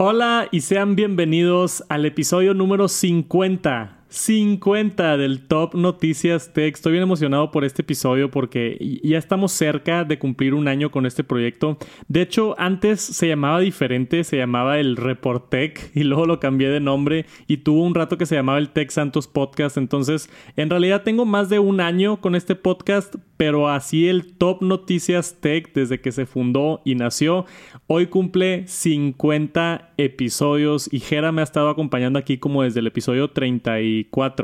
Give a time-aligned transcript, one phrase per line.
[0.00, 6.74] Hola y sean bienvenidos al episodio número 50 50 del Top Noticias Tech.
[6.74, 11.04] Estoy bien emocionado por este episodio porque ya estamos cerca de cumplir un año con
[11.04, 11.76] este proyecto.
[12.08, 16.70] De hecho, antes se llamaba diferente, se llamaba el Report Tech y luego lo cambié
[16.70, 19.76] de nombre y tuvo un rato que se llamaba el Tech Santos Podcast.
[19.76, 24.62] Entonces, en realidad tengo más de un año con este podcast, pero así el Top
[24.62, 27.44] Noticias Tech desde que se fundó y nació.
[27.86, 33.30] Hoy cumple 50 episodios y Jera me ha estado acompañando aquí como desde el episodio
[33.30, 33.97] 30 y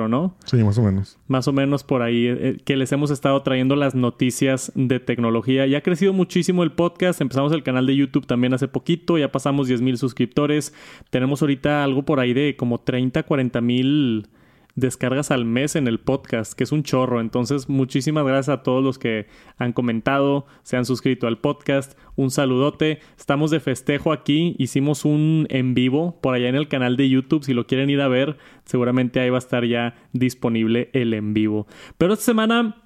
[0.09, 0.37] ¿no?
[0.45, 1.19] Sí, más o menos.
[1.29, 5.01] Más o menos por ahí, eh, eh, que les hemos estado trayendo las noticias de
[5.01, 5.67] tecnología.
[5.67, 9.31] Ya ha crecido muchísimo el podcast, empezamos el canal de YouTube también hace poquito, ya
[9.31, 10.75] pasamos 10 mil suscriptores,
[11.11, 14.29] tenemos ahorita algo por ahí de como 30, 40 mil
[14.77, 17.20] descargas al mes en el podcast, que es un chorro.
[17.20, 21.98] Entonces, muchísimas gracias a todos los que han comentado, se han suscrito al podcast.
[22.16, 23.00] Un saludote.
[23.19, 24.55] Estamos de festejo aquí.
[24.59, 27.45] Hicimos un en vivo por allá en el canal de YouTube.
[27.45, 31.34] Si lo quieren ir a ver, seguramente ahí va a estar ya disponible el en
[31.34, 31.66] vivo.
[31.98, 32.84] Pero esta semana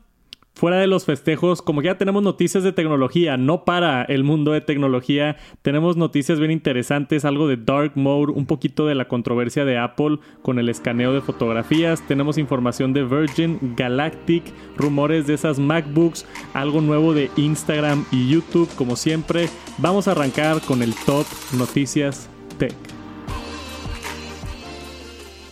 [0.58, 4.60] fuera de los festejos, como ya tenemos noticias de tecnología, no para el mundo de
[4.60, 9.78] tecnología, tenemos noticias bien interesantes, algo de Dark Mode, un poquito de la controversia de
[9.78, 14.42] Apple con el escaneo de fotografías, tenemos información de Virgin Galactic,
[14.76, 19.48] rumores de esas MacBooks, algo nuevo de Instagram y YouTube, como siempre.
[19.78, 21.24] Vamos a arrancar con el top
[21.56, 22.97] noticias tech.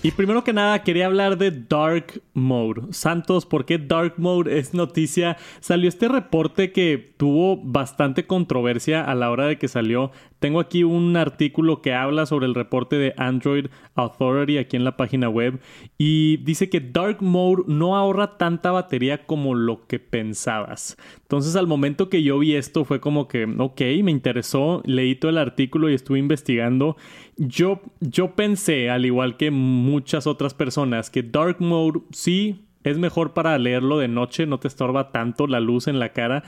[0.07, 2.93] Y primero que nada quería hablar de Dark Mode.
[2.93, 5.37] Santos, ¿por qué Dark Mode es noticia?
[5.59, 10.13] Salió este reporte que tuvo bastante controversia a la hora de que salió.
[10.39, 14.97] Tengo aquí un artículo que habla sobre el reporte de Android Authority aquí en la
[14.97, 15.61] página web
[15.99, 20.97] y dice que Dark Mode no ahorra tanta batería como lo que pensabas.
[21.23, 25.31] Entonces al momento que yo vi esto fue como que, ok, me interesó, leí todo
[25.31, 26.97] el artículo y estuve investigando.
[27.39, 29.51] Yo, yo pensé, al igual que
[29.97, 34.69] muchas otras personas, que Dark Mode sí es mejor para leerlo de noche, no te
[34.69, 36.45] estorba tanto la luz en la cara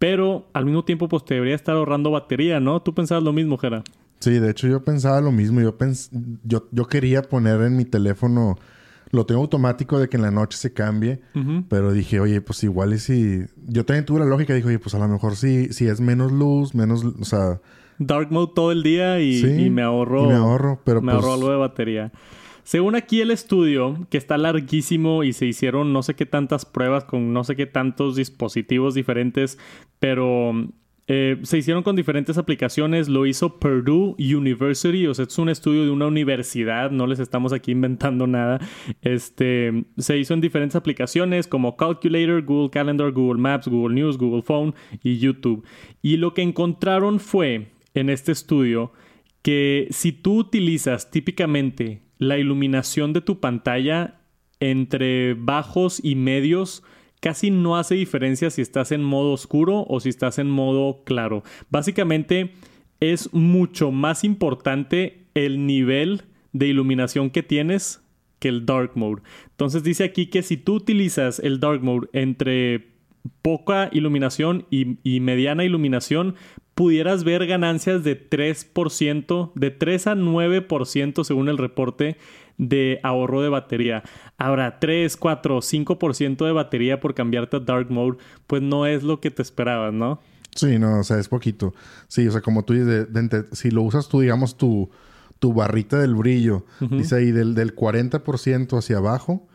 [0.00, 2.80] pero al mismo tiempo, pues te debería estar ahorrando batería, ¿no?
[2.80, 3.84] ¿Tú pensabas lo mismo, Jera?
[4.18, 5.60] Sí, de hecho yo pensaba lo mismo.
[5.60, 5.76] Yo,
[6.42, 8.56] yo, yo quería poner en mi teléfono,
[9.10, 11.20] lo tengo automático de que en la noche se cambie,
[11.68, 13.44] pero dije, oye, pues igual y si...
[13.66, 16.32] Yo también tuve la lógica, dije, oye, pues a lo mejor si, si es menos
[16.32, 17.60] luz, menos, o sea...
[17.98, 20.28] Dark mode todo el día y, me ahorro...
[20.28, 22.12] me ahorro, pero Me ahorro pues algo de batería.
[22.62, 27.04] Según aquí el estudio, que está larguísimo y se hicieron no sé qué tantas pruebas
[27.04, 29.58] con no sé qué tantos dispositivos diferentes,
[29.98, 30.52] pero
[31.12, 35.82] eh, se hicieron con diferentes aplicaciones, lo hizo Purdue University, o sea, es un estudio
[35.82, 38.60] de una universidad, no les estamos aquí inventando nada.
[39.02, 44.42] Este, se hizo en diferentes aplicaciones como Calculator, Google Calendar, Google Maps, Google News, Google
[44.42, 44.72] Phone
[45.02, 45.66] y YouTube.
[46.00, 48.92] Y lo que encontraron fue en este estudio
[49.42, 54.20] que si tú utilizas típicamente la iluminación de tu pantalla
[54.60, 56.84] entre bajos y medios
[57.20, 61.42] casi no hace diferencia si estás en modo oscuro o si estás en modo claro.
[61.70, 62.52] Básicamente
[63.00, 66.22] es mucho más importante el nivel
[66.52, 68.02] de iluminación que tienes
[68.38, 69.22] que el dark mode.
[69.50, 72.90] Entonces dice aquí que si tú utilizas el dark mode entre
[73.42, 76.34] poca iluminación y, mediana iluminación,
[76.80, 82.16] pudieras ver ganancias de 3%, de 3 a 9% según el reporte
[82.56, 84.02] de ahorro de batería.
[84.38, 89.20] Ahora, 3, 4, 5% de batería por cambiarte a Dark Mode, pues no es lo
[89.20, 90.22] que te esperabas, ¿no?
[90.54, 91.74] Sí, no, o sea, es poquito.
[92.08, 93.08] Sí, o sea, como tú dices,
[93.52, 94.88] si lo usas tú, digamos, tu,
[95.38, 99.46] tu barrita del brillo, dice ahí del, del 40% hacia abajo,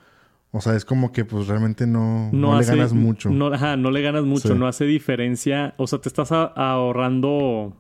[0.56, 3.30] o sea, es como que pues realmente no, no, le ganas mucho.
[3.30, 5.74] No, ajá, no le ganas mucho, no hace diferencia.
[5.78, 7.76] O sea, te estás ahorrando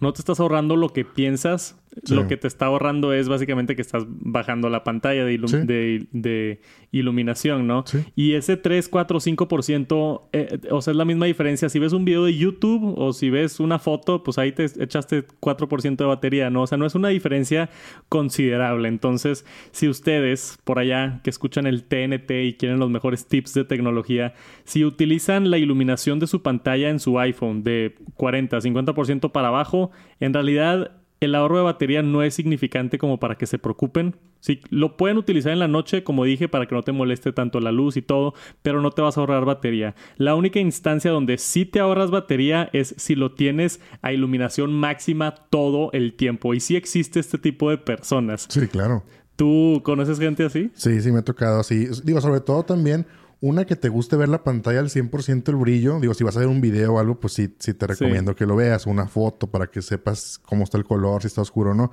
[0.00, 1.76] no te estás ahorrando lo que piensas.
[2.10, 6.60] Lo que te está ahorrando es básicamente que estás bajando la pantalla de, de,
[6.92, 7.84] iluminación, ¿no?
[8.14, 11.68] Y ese 3, 4, 5%, eh, o sea, es la misma diferencia.
[11.68, 15.26] Si ves un video de YouTube o si ves una foto, pues ahí te echaste
[15.40, 16.62] 4% de batería, ¿no?
[16.62, 17.70] O sea, no es una diferencia
[18.08, 18.88] considerable.
[18.88, 23.64] Entonces, si ustedes por allá que escuchan el TNT y quieren los mejores tips de
[23.64, 24.34] tecnología,
[24.64, 29.90] si utilizan la iluminación de su pantalla en su iPhone de 40, 50% para abajo,
[30.20, 34.16] en realidad el ahorro de batería no es significante como para que se preocupen.
[34.40, 37.58] Sí, lo pueden utilizar en la noche, como dije, para que no te moleste tanto
[37.58, 39.96] la luz y todo, pero no te vas a ahorrar batería.
[40.18, 45.34] La única instancia donde sí te ahorras batería es si lo tienes a iluminación máxima
[45.34, 46.54] todo el tiempo.
[46.54, 48.46] Y sí existe este tipo de personas.
[48.48, 49.02] Sí, claro.
[49.36, 50.70] ¿Tú conoces gente así?
[50.74, 51.88] Sí, sí, me ha tocado así.
[52.04, 53.06] Digo, sobre todo también
[53.40, 56.00] Una que te guste ver la pantalla al 100% el brillo.
[56.00, 58.46] Digo, si vas a ver un video o algo, pues sí, sí te recomiendo que
[58.46, 58.86] lo veas.
[58.86, 61.92] Una foto para que sepas cómo está el color, si está oscuro o no.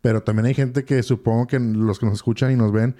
[0.00, 2.96] Pero también hay gente que supongo que los que nos escuchan y nos ven,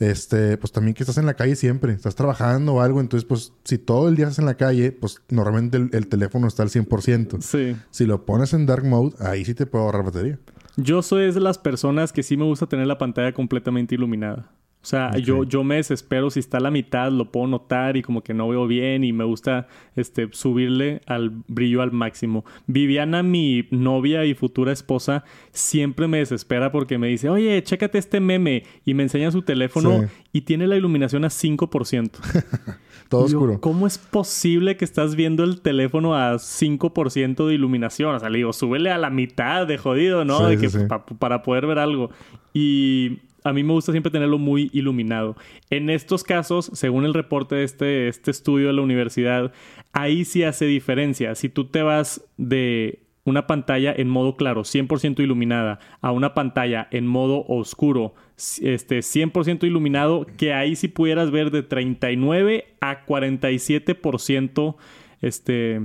[0.00, 3.52] este, pues también que estás en la calle siempre, estás trabajando o algo, entonces pues
[3.64, 7.40] si todo el día estás en la calle, pues normalmente el, teléfono está al 100%.
[7.40, 7.76] Sí.
[7.90, 10.38] Si lo pones en dark mode, ahí sí te puedo ahorrar batería.
[10.76, 14.50] Yo soy de las personas que sí me gusta tener la pantalla completamente iluminada.
[14.82, 18.02] O sea, yo, yo me desespero si está a la mitad, lo puedo notar y
[18.02, 22.46] como que no veo bien y me gusta este, subirle al brillo al máximo.
[22.66, 25.22] Viviana, mi novia y futura esposa,
[25.52, 30.08] siempre me desespera porque me dice, oye, chécate este meme y me enseña su teléfono
[30.32, 32.10] y tiene la iluminación a 5%.
[33.10, 33.60] Todo oscuro.
[33.60, 38.14] ¿Cómo es posible que estás viendo el teléfono a 5% de iluminación?
[38.14, 40.46] O sea, le digo, súbele a la mitad de jodido, ¿no?
[40.46, 40.70] de que,
[41.18, 42.10] para poder ver algo.
[42.54, 45.36] Y a mí me gusta siempre tenerlo muy iluminado.
[45.70, 49.52] En estos casos, según el reporte de este, este estudio de la universidad,
[49.92, 51.34] ahí sí hace diferencia.
[51.34, 56.88] Si tú te vas de una pantalla en modo claro, 100% iluminada, a una pantalla
[56.90, 64.76] en modo oscuro, este 100% iluminado, que ahí sí pudieras ver de 39 a 47%
[65.20, 65.80] este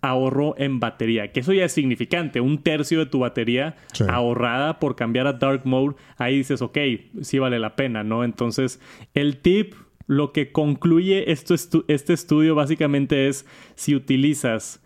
[0.00, 3.76] ahorro en batería, que eso ya es significante, un tercio de tu batería
[4.08, 6.78] ahorrada por cambiar a dark mode, ahí dices, ok,
[7.22, 8.24] sí vale la pena, ¿no?
[8.24, 8.80] Entonces,
[9.14, 9.74] el tip,
[10.06, 11.54] lo que concluye esto
[11.88, 14.84] este estudio básicamente es si utilizas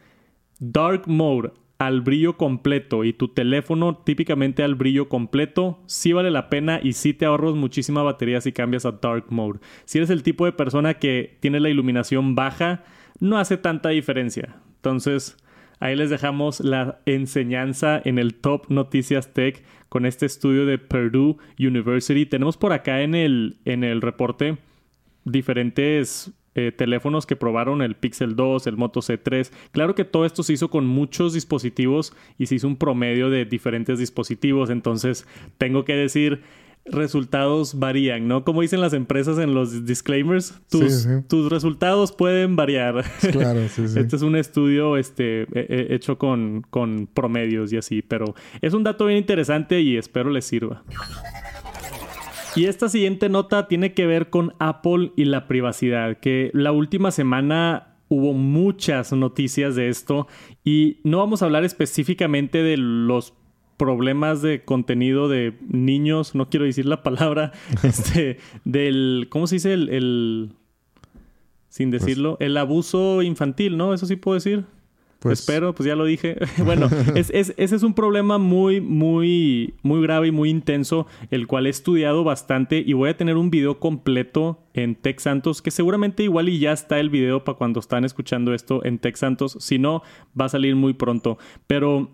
[0.60, 6.50] dark mode al brillo completo y tu teléfono típicamente al brillo completo, sí vale la
[6.50, 9.60] pena y sí te ahorras muchísima batería si cambias a dark mode.
[9.84, 12.84] Si eres el tipo de persona que tiene la iluminación baja,
[13.20, 14.56] no hace tanta diferencia.
[14.76, 15.36] Entonces,
[15.80, 21.36] ahí les dejamos la enseñanza en el Top Noticias Tech con este estudio de Purdue
[21.58, 22.26] University.
[22.26, 24.58] Tenemos por acá en el, en el reporte
[25.24, 29.52] diferentes eh, teléfonos que probaron el Pixel 2, el Moto C3.
[29.70, 33.44] Claro que todo esto se hizo con muchos dispositivos y se hizo un promedio de
[33.44, 34.68] diferentes dispositivos.
[34.68, 35.26] Entonces,
[35.56, 36.42] tengo que decir
[36.90, 38.44] resultados varían, ¿no?
[38.44, 43.04] Como dicen las empresas en los disclaimers, tus, tus resultados pueden variar.
[43.32, 43.98] Claro, sí, sí.
[44.08, 45.46] Este es un estudio este,
[45.94, 50.44] hecho con, con promedios y así, pero es un dato bien interesante y espero les
[50.44, 50.82] sirva.
[52.56, 57.10] Y esta siguiente nota tiene que ver con Apple y la privacidad, que la última
[57.10, 60.26] semana hubo muchas noticias de esto
[60.64, 63.34] y no vamos a hablar específicamente de los
[63.78, 67.52] problemas de contenido de niños, no quiero decir la palabra,
[67.82, 69.72] este, del, ¿cómo se dice?
[69.72, 70.52] El,
[71.70, 73.94] sin pues decirlo, el abuso infantil, ¿no?
[73.94, 74.64] Eso sí puedo decir.
[75.20, 76.36] Pues, Espero, pues ya lo dije.
[76.64, 81.66] bueno, es, ese es un problema muy, muy, muy grave y muy intenso, el cual
[81.66, 86.22] he estudiado bastante y voy a tener un video completo en Tech Santos, que seguramente
[86.22, 89.56] igual y ya está el video para cuando están escuchando esto en Tech Santos.
[89.60, 90.02] Si no,
[90.40, 91.36] va a salir muy pronto.
[91.66, 92.10] Pero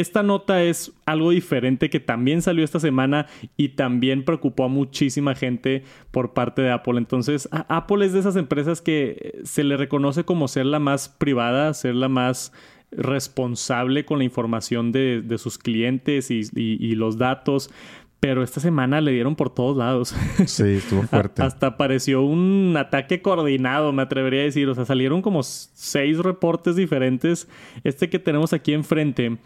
[0.00, 3.26] esta nota es algo diferente que también salió esta semana
[3.56, 6.98] y también preocupó a muchísima gente por parte de Apple.
[6.98, 11.72] Entonces, Apple es de esas empresas que se le reconoce como ser la más privada,
[11.74, 12.52] ser la más
[12.90, 17.70] responsable con la información de, sus clientes y, los datos.
[18.18, 20.14] Pero esta semana le dieron por todos lados.
[20.46, 21.42] Sí, estuvo fuerte.
[21.42, 24.68] Hasta apareció un ataque coordinado, me atrevería a decir.
[24.68, 27.46] O sea, salieron como seis reportes diferentes.
[27.84, 29.36] Este que tenemos aquí enfrente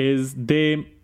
[0.00, 0.96] es de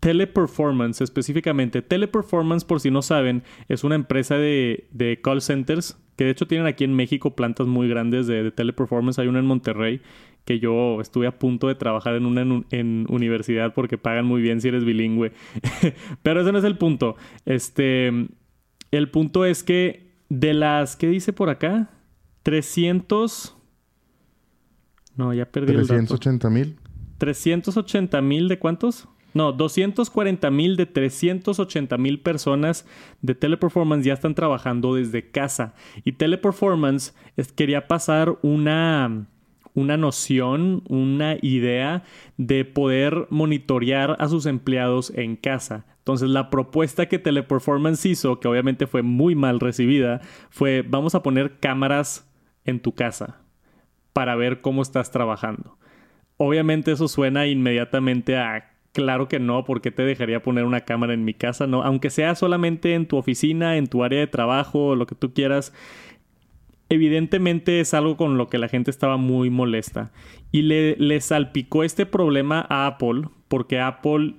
[0.00, 1.80] Teleperformance específicamente.
[1.80, 6.66] Teleperformance, por si no saben, es una empresa de, call centers que de hecho tienen
[6.66, 9.20] aquí en México plantas muy grandes de, Teleperformance.
[9.20, 10.02] Hay una en Monterrey
[10.44, 14.60] que yo estuve a punto de trabajar en una en, universidad porque pagan muy bien
[14.60, 15.32] si eres bilingüe.
[16.24, 17.14] Pero ese no es el punto.
[17.46, 18.08] Este,
[18.90, 21.90] el punto es que de las, ¿qué dice por acá?
[22.42, 23.56] 300...
[25.14, 26.76] No, ya perdí 380 mil.
[27.22, 29.06] 380 mil de cuántos?
[29.32, 32.84] No, 240 mil de 380 mil personas
[33.20, 35.72] de Teleperformance ya están trabajando desde casa.
[36.02, 37.14] Y Teleperformance
[37.54, 39.28] quería pasar una,
[39.72, 42.02] una noción, una idea
[42.38, 45.86] de poder monitorear a sus empleados en casa.
[45.98, 51.22] Entonces la propuesta que Teleperformance hizo, que obviamente fue muy mal recibida, fue vamos a
[51.22, 52.28] poner cámaras
[52.64, 53.42] en tu casa
[54.12, 55.78] para ver cómo estás trabajando.
[56.44, 61.24] Obviamente eso suena inmediatamente a claro que no, porque te dejaría poner una cámara en
[61.24, 61.68] mi casa?
[61.68, 65.32] No, aunque sea solamente en tu oficina, en tu área de trabajo, lo que tú
[65.32, 65.72] quieras.
[66.88, 70.10] Evidentemente es algo con lo que la gente estaba muy molesta.
[70.50, 74.34] Y le, salpicó este problema a Apple, porque Apple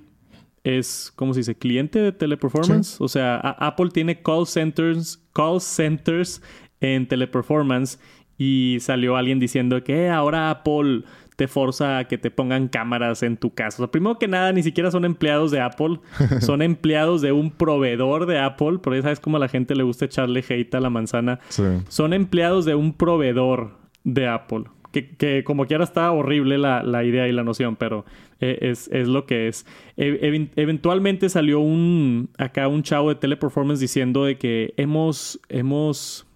[0.62, 1.56] es, ¿cómo se dice?
[1.56, 3.00] Cliente de Teleperformance.
[3.00, 6.42] O sea, Apple tiene call centers, call centers
[6.80, 7.98] en teleperformance
[8.36, 11.04] y salió alguien diciendo que eh, ahora Apple
[11.36, 13.82] te forza a que te pongan cámaras en tu casa.
[13.82, 15.98] O sea, primero que nada, ni siquiera son empleados de Apple,
[16.40, 19.82] son empleados de un proveedor de Apple, por eso sabes cómo a la gente le
[19.82, 21.40] gusta echarle hate a la manzana.
[21.88, 24.64] Son empleados de un proveedor de Apple.
[24.92, 28.04] Que, como quiera está horrible la, idea y la noción, pero
[28.40, 29.66] eh, es, lo que es.
[29.96, 36.28] E, eventualmente salió un acá un chavo de teleperformance diciendo de que hemos, hemos,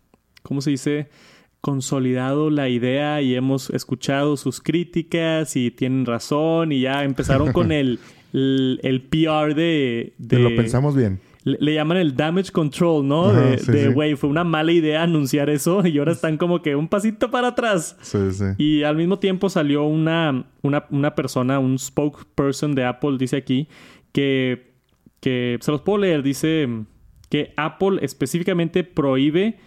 [0.43, 1.09] ¿cómo se dice?
[1.61, 7.73] Consolidado la idea y hemos escuchado sus críticas y tienen razón y ya empezaron con
[7.73, 7.99] el,
[8.33, 10.39] el, PR de, de...
[10.39, 11.21] Lo pensamos bien.
[11.45, 13.33] Le, llaman el damage control, ¿no?
[13.33, 17.31] de, güey, fue una mala idea anunciar eso y ahora están como que un pasito
[17.31, 17.97] para atrás.
[18.03, 18.45] Sí, sí.
[18.59, 23.69] Y al mismo tiempo salió una, una, una persona, un spokesperson de Apple, dice aquí,
[24.13, 24.73] que,
[25.21, 26.69] que se los puedo leer, dice
[27.31, 29.59] que Apple específicamente prohíbe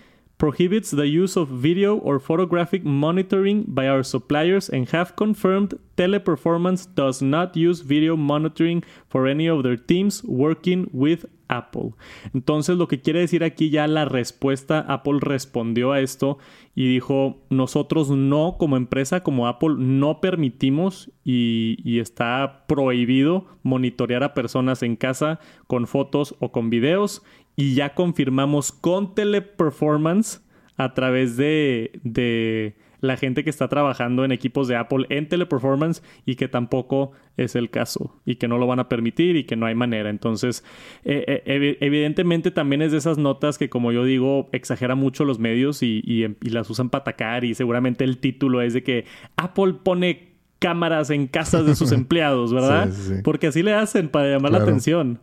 [0.42, 6.88] prohibits the use of video or photographic monitoring by our suppliers and have confirmed Teleperformance
[6.96, 11.94] does not use video monitoring for any of their teams working with Apple.
[12.34, 16.40] Entonces lo que quiere decir aquí ya la respuesta, Apple respondió a esto
[16.74, 24.24] y dijo, nosotros no como empresa, como Apple, no permitimos y, y está prohibido monitorear
[24.24, 27.22] a personas en casa con fotos o con videos
[27.62, 30.42] y ya confirmamos con teleperformance
[30.78, 36.02] a través de, de la gente que está trabajando en equipos de Apple en teleperformance
[36.26, 39.56] y que tampoco es el caso y que no lo van a permitir y que
[39.56, 40.10] no hay manera.
[40.10, 40.64] Entonces,
[41.04, 45.38] eh, eh, evidentemente también es de esas notas que, como yo digo, exagera mucho los
[45.38, 49.06] medios y, y, las usan para atacar y seguramente el título es de que
[49.38, 52.90] Apple pone cámaras en casas de sus empleados, ¿verdad?
[53.24, 55.20] Porque así le hacen para llamar la atención.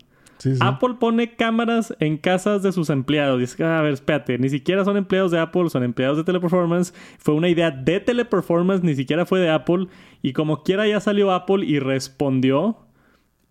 [0.59, 3.39] Apple pone cámaras en casas de sus empleados.
[3.39, 6.93] Dice, a ver, espérate, ni siquiera son empleados de Apple, son empleados de Teleperformance.
[7.17, 9.87] Fue una idea de Teleperformance, ni siquiera fue de Apple.
[10.21, 12.77] Y como quiera ya salió Apple y respondió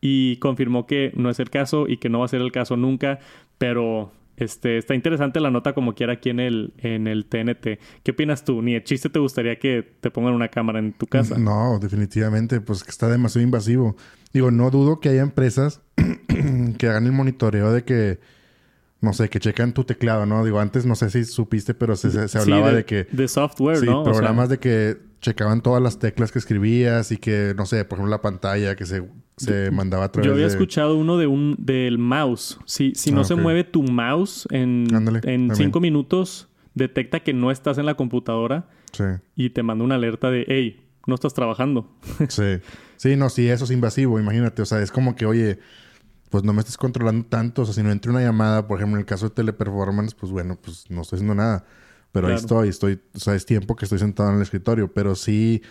[0.00, 2.76] y confirmó que no es el caso y que no va a ser el caso
[2.76, 3.18] nunca.
[3.58, 7.80] Pero este, está interesante la nota como quiera aquí en el, en el TNT.
[8.04, 8.62] ¿Qué opinas tú?
[8.62, 11.36] ¿Ni el chiste te gustaría que te pongan una cámara en tu casa?
[11.38, 13.96] No, definitivamente, pues que está demasiado invasivo.
[14.32, 15.80] Digo, no dudo que haya empresas
[16.78, 18.20] que hagan el monitoreo de que,
[19.00, 20.44] no sé, que checan tu teclado, ¿no?
[20.44, 23.06] Digo, antes no sé si supiste, pero se, se, hablaba de, que...
[23.10, 24.04] De software, ¿no?
[24.04, 28.10] programas de que checaban todas las teclas que escribías y que, no sé, por ejemplo,
[28.10, 29.02] la pantalla que se,
[29.36, 32.58] se mandaba a través Yo había escuchado uno de un del mouse.
[32.66, 34.86] Si, si no ah, se mueve tu mouse en,
[35.24, 38.68] en cinco minutos, detecta que no estás en la computadora
[39.34, 41.90] y te manda una alerta de, hey, no estás trabajando.
[42.28, 42.42] sí.
[42.98, 44.60] Sí, no, sí, eso es invasivo, imagínate.
[44.60, 45.60] O sea, es como que, oye,
[46.30, 47.62] pues no me estés controlando tanto.
[47.62, 50.32] O sea, si no entre una llamada, por ejemplo, en el caso de teleperformance, pues
[50.32, 51.64] bueno, pues no estoy haciendo nada.
[52.10, 54.92] Pero ahí estoy, estoy, o sea, es tiempo que estoy sentado en el escritorio.
[54.92, 55.62] Pero sí,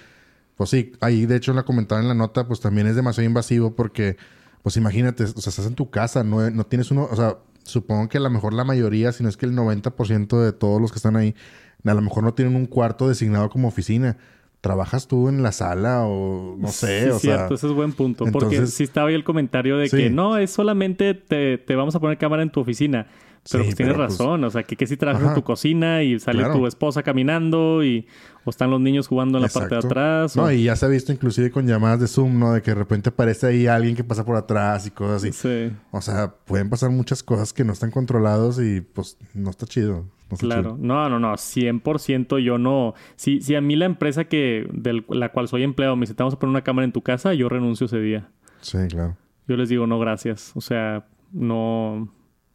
[0.56, 3.76] pues sí, ahí de hecho la comentaron en la nota, pues también es demasiado invasivo
[3.76, 4.16] porque,
[4.64, 8.08] pues imagínate, o sea, estás en tu casa, no, no tienes uno, o sea, supongo
[8.08, 10.92] que a lo mejor la mayoría, si no es que el 90% de todos los
[10.92, 11.36] que están ahí,
[11.84, 14.18] a lo mejor no tienen un cuarto designado como oficina
[14.62, 18.26] trabajas tú en la sala o no sé, sí, o cierto, ese es buen punto.
[18.32, 22.00] Porque si estaba ahí el comentario de que no, es solamente te, te, vamos a
[22.00, 23.08] poner cámara en tu oficina.
[23.50, 26.20] Pero pues tienes pues, razón, o sea, que, que si trabajas en tu cocina y
[26.20, 28.08] sale tu esposa caminando y
[28.48, 30.38] o están los niños jugando en la parte de atrás.
[30.38, 32.54] No, y ya se ha visto inclusive con llamadas de Zoom, ¿no?
[32.54, 35.34] De que de repente aparece ahí alguien que pasa por atrás y cosas así.
[35.34, 35.76] Sí.
[35.92, 40.06] O sea, pueden pasar muchas cosas que no están controlados y pues no está chido.
[40.40, 42.94] claro, no, no, no, 100% yo no.
[43.18, 46.24] Si, si a mí la empresa que de la cual soy empleado me dice, te
[46.24, 48.30] vamos a poner una cámara en tu casa, yo renuncio ese día.
[48.62, 49.18] Sí, claro.
[49.50, 50.54] Yo les digo, no, gracias.
[50.56, 52.08] O sea, no,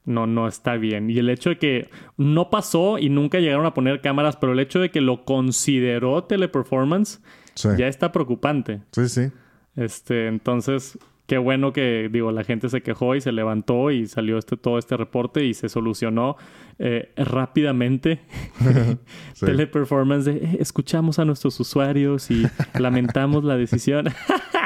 [0.04, 1.11] no, no está bien.
[1.11, 4.61] Y el hecho de que no pasó y nunca llegaron a poner cámaras, pero el
[4.61, 7.21] hecho de que lo consideró teleperformance
[7.76, 8.82] ya está preocupante.
[8.92, 9.30] Sí, sí.
[9.76, 14.38] Este, entonces, qué bueno que, digo, la gente se quejó y se levantó y salió
[14.38, 16.37] este, todo este reporte y se solucionó
[16.78, 18.21] eh, rápidamente.
[19.40, 22.47] Teleperformance de, eh, escuchamos a nuestros usuarios y
[22.78, 24.06] lamentamos la decisión.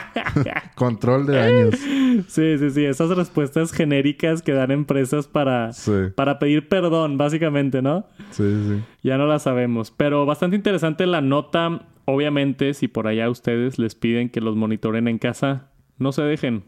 [0.75, 1.75] Control de daños.
[2.29, 2.85] Sí, sí, sí.
[2.85, 5.71] Esas respuestas genéricas que dan empresas para,
[6.15, 8.07] para pedir perdón, básicamente, ¿no?
[8.31, 8.83] Sí, sí.
[9.03, 9.91] Ya no la sabemos.
[9.91, 11.87] Pero bastante interesante la nota.
[12.05, 16.65] Obviamente, si por allá ustedes les piden que los monitoren en casa, no se dejen.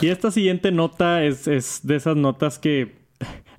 [0.00, 2.94] Y esta siguiente nota es, es de esas notas que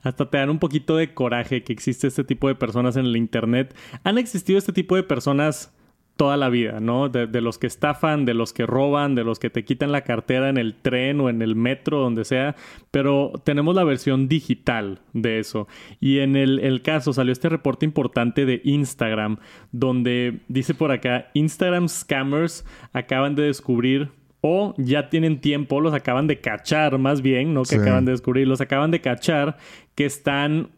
[0.04, 3.18] hasta te dan un poquito de coraje que existe este tipo de personas en el
[3.18, 3.76] Internet.
[4.04, 5.74] Han existido este tipo de personas
[6.18, 7.08] toda la vida, ¿no?
[7.10, 10.02] De, de, los que estafan, de los que roban, de los que te quitan la
[10.02, 12.56] cartera en el tren o en el metro, donde sea,
[12.92, 15.68] pero tenemos la versión digital de eso.
[16.02, 19.38] Y en el, el caso salió este reporte importante de Instagram,
[19.72, 24.10] donde dice por acá, Instagram scammers acaban de descubrir
[24.42, 27.82] o ya tienen tiempo, los acaban de cachar más bien, no que Sí.
[27.82, 29.58] acaban de descubrir, los acaban de cachar
[29.96, 30.70] que están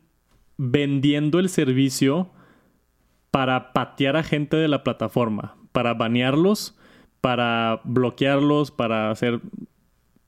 [0.57, 2.31] vendiendo el servicio
[3.31, 6.77] para patear a gente de la plataforma, para banearlos,
[7.21, 9.41] para bloquearlos, para hacer,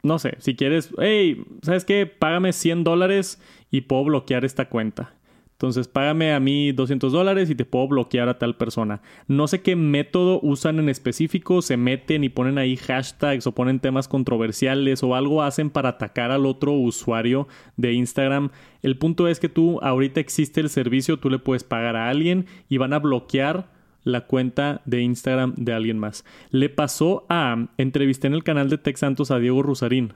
[0.03, 2.05] no sé, si quieres, hey, ¿sabes qué?
[2.05, 5.13] Págame 100 dólares y puedo bloquear esta cuenta.
[5.61, 9.03] Entonces, págame a mí 200 dólares y te puedo bloquear a tal persona.
[9.27, 13.79] No sé qué método usan en específico, se meten y ponen ahí hashtags o ponen
[13.79, 18.49] temas controversiales o algo hacen para atacar al otro usuario de Instagram.
[18.81, 22.47] El punto es que tú, ahorita existe el servicio, tú le puedes pagar a alguien
[22.67, 23.69] y van a bloquear
[24.03, 26.25] la cuenta de Instagram de alguien más.
[26.49, 30.13] Le pasó a, entrevisté en el canal de Tech Santos a Diego Rusarín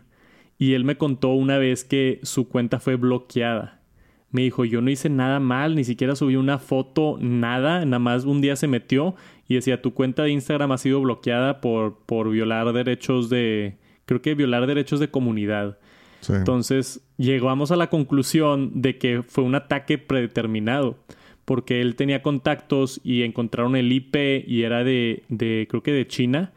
[0.58, 3.85] y él me contó una vez que su cuenta fue bloqueada.
[4.36, 8.26] Me dijo, yo no hice nada mal, ni siquiera subí una foto, nada, nada más
[8.26, 9.16] un día se metió
[9.48, 14.22] y decía, tu cuenta de Instagram ha sido bloqueada por, por violar derechos de, creo
[14.22, 15.78] que violar derechos de comunidad.
[16.20, 16.34] Sí.
[16.34, 20.98] Entonces llegamos a la conclusión de que fue un ataque predeterminado,
[21.46, 26.08] porque él tenía contactos y encontraron el IP y era de, de creo que de
[26.08, 26.52] China,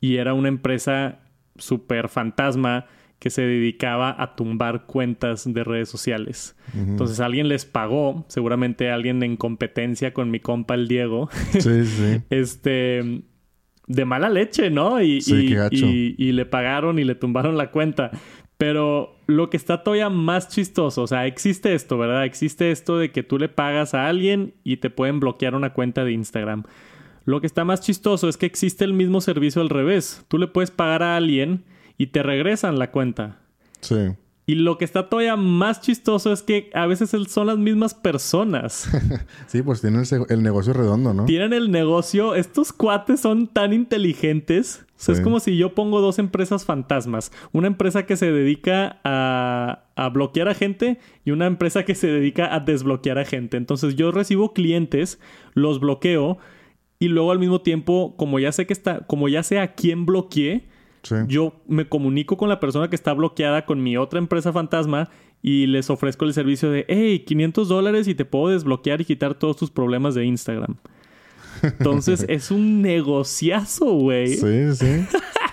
[0.00, 1.18] y era una empresa
[1.58, 2.86] super fantasma
[3.20, 6.56] que se dedicaba a tumbar cuentas de redes sociales.
[6.74, 12.22] Entonces alguien les pagó, seguramente alguien en competencia con mi compa el Diego, Sí, sí.
[12.30, 13.22] este
[13.86, 15.00] de mala leche, ¿no?
[15.02, 15.86] Y, Sí, y- qué gacho.
[15.86, 18.10] y- y le pagaron y le tumbaron la cuenta.
[18.56, 22.24] Pero lo que está todavía más chistoso, o sea, existe esto, ¿verdad?
[22.24, 26.04] Existe esto de que tú le pagas a alguien y te pueden bloquear una cuenta
[26.04, 26.64] de Instagram.
[27.24, 30.24] Lo que está más chistoso es que existe el mismo servicio al revés.
[30.28, 31.64] Tú le puedes pagar a alguien
[32.00, 33.36] y te regresan la cuenta.
[33.82, 34.14] Sí.
[34.46, 38.88] Y lo que está todavía más chistoso es que a veces son las mismas personas.
[39.48, 41.26] Sí, pues tienen el, negocio redondo, ¿no?
[41.26, 42.34] tienen el negocio.
[42.34, 44.86] Estos cuates son tan inteligentes.
[44.96, 47.32] O sea, es como si yo pongo dos empresas fantasmas.
[47.52, 52.06] Una empresa que se dedica a, a bloquear a gente y una empresa que se
[52.06, 53.58] dedica a desbloquear a gente.
[53.58, 55.20] Entonces yo recibo clientes,
[55.52, 56.38] los bloqueo
[56.98, 60.06] y luego al mismo tiempo, como ya sé que está, como ya sé a quién
[60.06, 60.69] bloqueé,
[61.02, 61.14] Sí.
[61.28, 65.08] yo me comunico con la persona que está bloqueada con mi otra empresa fantasma
[65.42, 69.34] y les ofrezco el servicio de, hey, 500 dólares y te puedo desbloquear y quitar
[69.34, 70.76] todos tus problemas de Instagram.
[71.62, 74.34] Entonces es un negociazo, güey.
[74.34, 75.06] Sí, sí.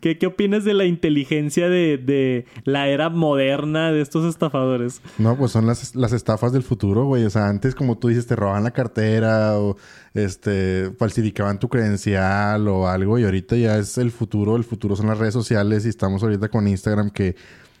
[0.00, 5.00] ¿Qué, ¿Qué opinas de la inteligencia de, de la era moderna de estos estafadores?
[5.18, 7.24] No, pues son las, las estafas del futuro, güey.
[7.24, 9.76] O sea, antes, como tú dices, te robaban la cartera o
[10.14, 13.18] este falsificaban tu credencial o algo.
[13.18, 14.56] Y ahorita ya es el futuro.
[14.56, 15.86] El futuro son las redes sociales.
[15.86, 17.36] Y estamos ahorita con Instagram que,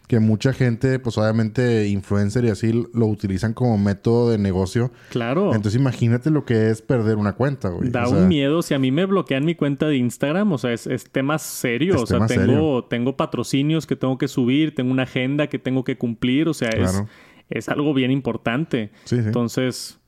[0.06, 4.92] que mucha gente, pues obviamente influencer y así lo utilizan como método de negocio.
[5.10, 5.54] Claro.
[5.54, 7.90] Entonces imagínate lo que es perder una cuenta, güey.
[7.90, 8.60] Da O sea, un miedo.
[8.62, 11.96] Si a mí me bloquean mi cuenta de Instagram, o sea, es, es tema serio.
[11.96, 12.84] Es o sea, tema tengo, serio.
[12.90, 16.48] tengo patrocinios que tengo que subir, tengo una agenda que tengo que cumplir.
[16.48, 17.08] O sea, es, Claro.
[17.48, 18.90] es algo bien importante.
[19.04, 19.22] Sí, sí.
[19.24, 19.98] Entonces,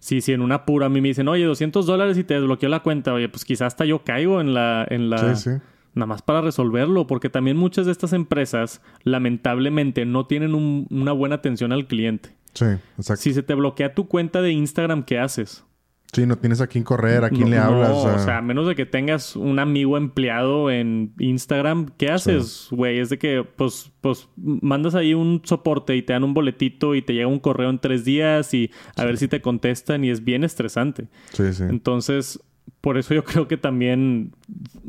[0.00, 2.68] si, si en una apuro a mí me dicen, oye, 200 dólares y te desbloqueó
[2.68, 4.86] la cuenta, oye, pues quizás hasta yo caigo en la...
[4.90, 5.56] En la Sí, sí.
[5.96, 11.10] Nada más para resolverlo, porque también muchas de estas empresas, lamentablemente, no tienen un- una
[11.12, 12.30] buena atención al cliente.
[12.54, 12.66] Sí,
[12.98, 13.22] exacto.
[13.22, 15.64] Si se te bloquea tu cuenta de Instagram, ¿qué haces?
[16.12, 17.88] Sí, no tienes a quién correr, a quién No, le hablas.
[17.90, 21.88] no, o sea, o sea, a menos de que tengas un amigo empleado en Instagram,
[21.98, 23.00] ¿qué haces, güey?
[23.00, 27.02] Es de que, pues, pues, mandas ahí un soporte y te dan un boletito y
[27.02, 30.24] te llega un correo en tres días y a ver si te contestan y es
[30.24, 31.08] bien estresante.
[31.32, 31.64] sí, sí.
[31.68, 32.40] Entonces,
[32.80, 34.32] por eso yo creo que también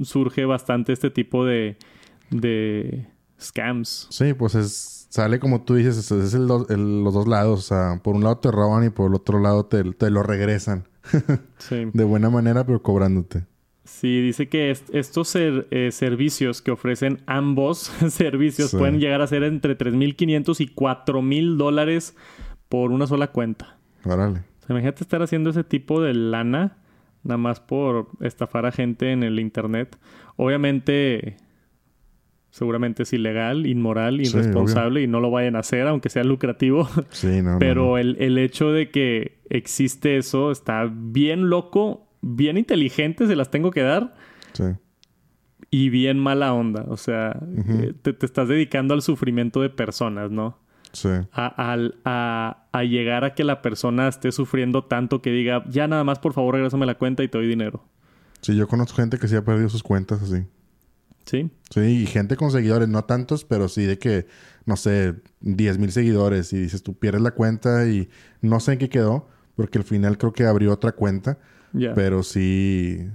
[0.03, 1.77] surge bastante este tipo de,
[2.29, 3.07] de
[3.39, 4.07] scams.
[4.09, 7.59] Sí, pues es, sale como tú dices, es, es el do- el- los dos lados.
[7.59, 10.23] O sea, por un lado te roban y por el otro lado te, te lo
[10.23, 10.87] regresan.
[11.59, 11.85] Sí.
[11.93, 13.45] De buena manera, pero cobrándote.
[13.85, 17.77] Sí, dice que est- estos ser- eh, servicios que ofrecen ambos
[18.09, 18.77] servicios Sí.
[18.77, 22.15] pueden llegar a ser entre 3.500 y 4.000 dólares
[22.69, 23.77] por una sola cuenta.
[24.03, 24.39] Órale.
[24.39, 26.77] O sea, imagínate estar haciendo ese tipo de lana
[27.27, 29.97] nada más por estafar a gente en el internet.
[30.37, 31.37] Obviamente,
[32.49, 36.87] seguramente es ilegal, inmoral, Sí, irresponsable y no lo vayan a hacer, aunque sea lucrativo.
[37.11, 37.57] Sí, no.
[37.59, 37.97] Pero no.
[37.97, 43.71] El, el hecho de que existe eso está bien loco, bien inteligente, se las tengo
[43.71, 44.15] que dar
[44.53, 44.63] Sí.
[45.69, 46.85] y bien mala onda.
[46.87, 47.37] O sea,
[47.67, 50.57] eh, te, te estás dedicando al sufrimiento de personas, ¿no?
[50.97, 51.09] Sí.
[51.31, 55.87] A, al- a- a llegar a que la persona esté sufriendo tanto que diga, ya
[55.87, 57.83] nada más por favor regrésame la cuenta y te doy dinero.
[58.41, 60.43] Sí, yo conozco gente que sí ha perdido sus cuentas así.
[61.25, 61.51] Sí.
[61.69, 64.25] Sí, y gente con seguidores, no tantos, pero sí de que,
[64.65, 68.09] no sé, 10 mil seguidores y dices, tú pierdes la cuenta y
[68.41, 71.37] no sé en qué quedó, porque al final creo que abrió otra cuenta,
[71.73, 71.93] Ya.
[71.93, 73.07] pero sí,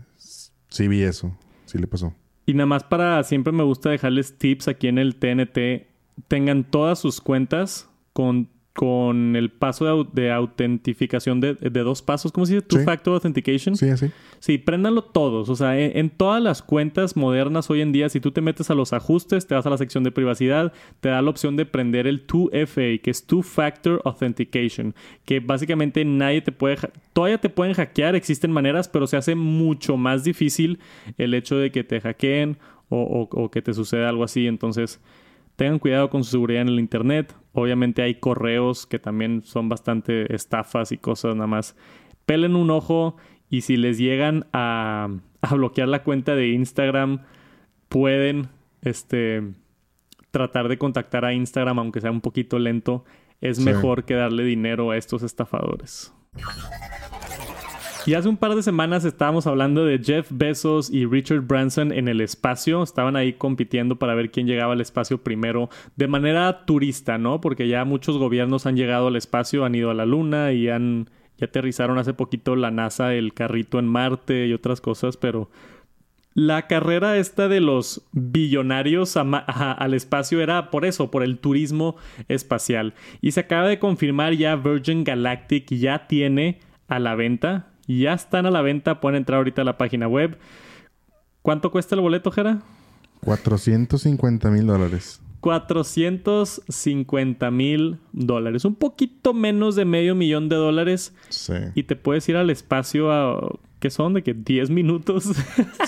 [0.69, 2.15] sí vi eso, sí le pasó.
[2.47, 5.91] Y nada más para siempre me gusta dejarles tips aquí en el TNT.
[6.29, 12.01] Tengan todas sus cuentas con, con el paso de, au- de autentificación de, de dos
[12.03, 12.33] pasos.
[12.33, 12.67] ¿Cómo se dice?
[12.69, 12.77] Sí.
[12.77, 13.77] Two-Factor Authentication.
[13.77, 14.11] Sí, así.
[14.39, 15.49] Sí, préndanlo todos.
[15.51, 18.71] O sea, en, en todas las cuentas modernas hoy en día, si tú te metes
[18.71, 21.65] a los ajustes, te vas a la sección de privacidad, te da la opción de
[21.67, 26.77] prender el 2FA, que es Two Factor Authentication, que básicamente nadie te puede...
[27.13, 30.79] Todavía te pueden hackear, existen maneras, pero se hace mucho más difícil
[31.19, 32.57] el hecho de que te hackeen
[32.89, 34.47] o, o- o que te suceda algo así.
[34.47, 34.99] Entonces,
[35.63, 37.37] tengan cuidado con su seguridad en el Internet.
[37.53, 41.77] Obviamente hay correos que también son bastante estafas y cosas nada más.
[42.27, 43.17] Pelen un ojo
[43.49, 45.07] y si les llegan a,
[45.41, 47.21] a bloquear la cuenta de Instagram,
[47.89, 48.49] pueden
[48.81, 49.53] este,
[50.33, 53.05] tratar de contactar a Instagram, aunque sea un poquito lento.
[53.41, 53.63] Es Sí.
[53.65, 56.13] mejor que darle dinero a estos estafadores.
[58.05, 62.09] Y hace un par de semanas estábamos hablando de Jeff Bezos y Richard Branson en
[62.09, 62.83] el espacio.
[62.83, 67.41] Estaban ahí compitiendo para ver quién llegaba al espacio primero de manera turista, ¿no?
[67.41, 71.11] Porque ya muchos gobiernos han llegado al espacio, han ido a la luna y han
[71.39, 75.51] y aterrizaron hace poquito la NASA el carrito en Marte y otras cosas, pero
[76.35, 81.97] la carrera esta de los billonarios al espacio era por eso, por el turismo
[82.29, 82.95] espacial.
[83.21, 87.72] Y se acaba de confirmar ya Virgin Galactic ya tiene a la venta.
[87.87, 89.01] Ya están a la venta.
[89.01, 90.39] Pueden entrar ahorita a la página web.
[91.43, 92.61] ¿Cuánto cuesta el boleto, Jera?
[93.25, 95.21] 450 mil dólares.
[95.41, 98.65] 450 mil dólares.
[98.65, 101.15] Un poquito menos de medio millón de dólares.
[101.29, 101.55] Sí.
[101.75, 103.51] Y te puedes ir al espacio a...
[103.81, 104.15] ¿Qué son?
[104.15, 105.25] ¿De que 10 minutos?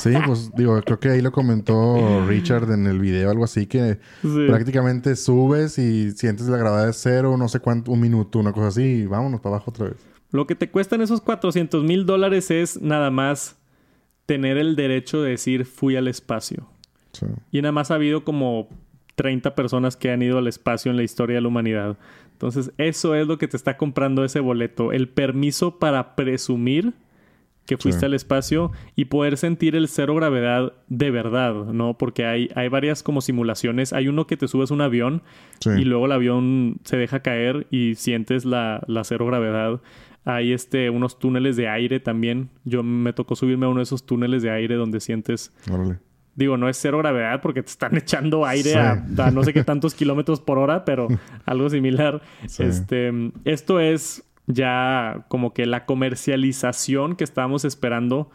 [0.00, 4.00] Sí, pues digo, creo que ahí lo comentó Richard en el video, algo así, que
[4.22, 4.46] Sí.
[4.48, 8.66] prácticamente subes y sientes la gravedad de cero, no sé cuánto, un minuto, una cosa
[8.68, 9.96] así, y vámonos para abajo otra vez.
[10.34, 13.56] Lo que te cuestan esos 400 mil dólares es nada más
[14.26, 16.66] tener el derecho de decir fui al espacio.
[17.12, 17.26] Sí.
[17.52, 18.68] Y nada más ha habido como
[19.14, 21.96] 30 personas que han ido al espacio en la historia de la humanidad.
[22.32, 24.90] Entonces, eso es lo que te está comprando ese boleto.
[24.90, 26.94] El permiso para presumir
[27.66, 28.06] que fuiste Sí.
[28.06, 31.96] al espacio y poder sentir el cero gravedad de verdad, ¿no?
[31.96, 33.92] Porque hay, hay varias como simulaciones.
[33.92, 35.22] Hay uno que te subes a un avión
[35.60, 35.70] Sí.
[35.78, 39.80] y luego el avión se deja caer y sientes la, la cero gravedad.
[40.24, 42.48] Hay este, unos túneles de aire también.
[42.64, 45.98] Yo me tocó subirme a uno de esos túneles de aire donde sientes Órale.
[46.36, 48.76] Digo, no es cero gravedad porque te están echando aire Sí.
[48.76, 51.08] a, a no sé qué tantos kilómetros por hora, pero
[51.46, 52.22] algo similar.
[52.46, 52.62] Sí.
[52.64, 53.12] Este,
[53.44, 58.30] esto es ya como que la comercialización que estábamos esperando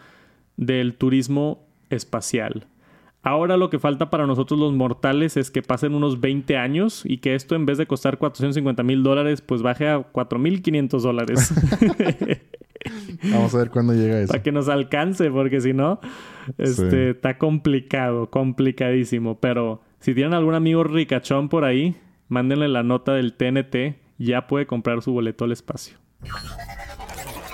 [0.58, 2.68] del turismo espacial.
[3.22, 7.18] Ahora lo que falta para nosotros los mortales es que pasen unos 20 años y
[7.18, 11.54] que esto en vez de costar 450 mil dólares, pues baje a 4.500 dólares.
[13.24, 14.30] Vamos a ver cuándo llega eso.
[14.32, 16.00] para que nos alcance, porque si no,
[16.58, 16.96] este, Sí.
[17.10, 19.38] está complicado, complicadísimo.
[19.40, 21.98] Pero si tienen algún amigo ricachón por ahí,
[22.30, 25.98] mándenle la nota del TNT, ya puede comprar su boleto al espacio.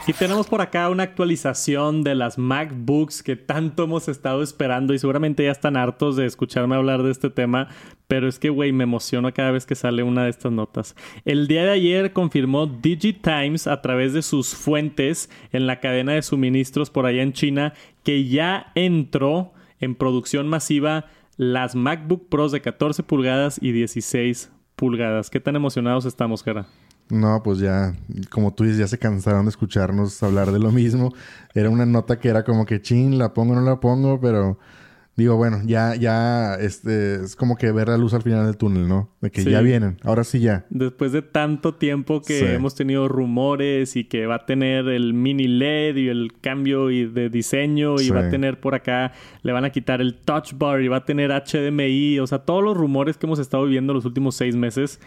[0.08, 5.00] Y tenemos por acá una actualización de las MacBooks que tanto hemos estado esperando y
[5.00, 7.70] seguramente ya están hartos de escucharme hablar de este tema,
[8.08, 10.96] pero es que, güey, me emociono cada vez que sale una de estas notas.
[11.26, 16.22] El día de ayer confirmó DigiTimes a través de sus fuentes en la cadena de
[16.22, 22.62] suministros por allá en China que ya entró en producción masiva las MacBook Pros de
[22.62, 25.32] 14 pulgadas y 16 pulgadas.
[25.32, 26.68] ¿Qué tan emocionados estamos, Jera?
[27.10, 27.94] No, pues ya,
[28.32, 31.14] como tú dices, ya se cansaron de escucharnos hablar de lo mismo.
[31.54, 34.58] Era una nota que era como que chin, la pongo o no la pongo, pero
[35.16, 38.88] digo, bueno, ya, ya, este, es como que ver la luz al final del túnel,
[38.88, 39.12] ¿no?
[39.22, 39.52] De que Sí.
[39.52, 40.66] ya vienen, ahora sí ya.
[40.72, 42.46] Después de tanto tiempo que Sí.
[42.48, 47.06] hemos tenido rumores y que va a tener el mini LED y el cambio y
[47.06, 48.10] de diseño y Sí.
[48.10, 49.14] va a tener por acá,
[49.44, 52.64] le van a quitar el touch bar y va a tener HDMI, o sea, todos
[52.64, 55.00] los rumores que hemos estado viviendo los últimos seis meses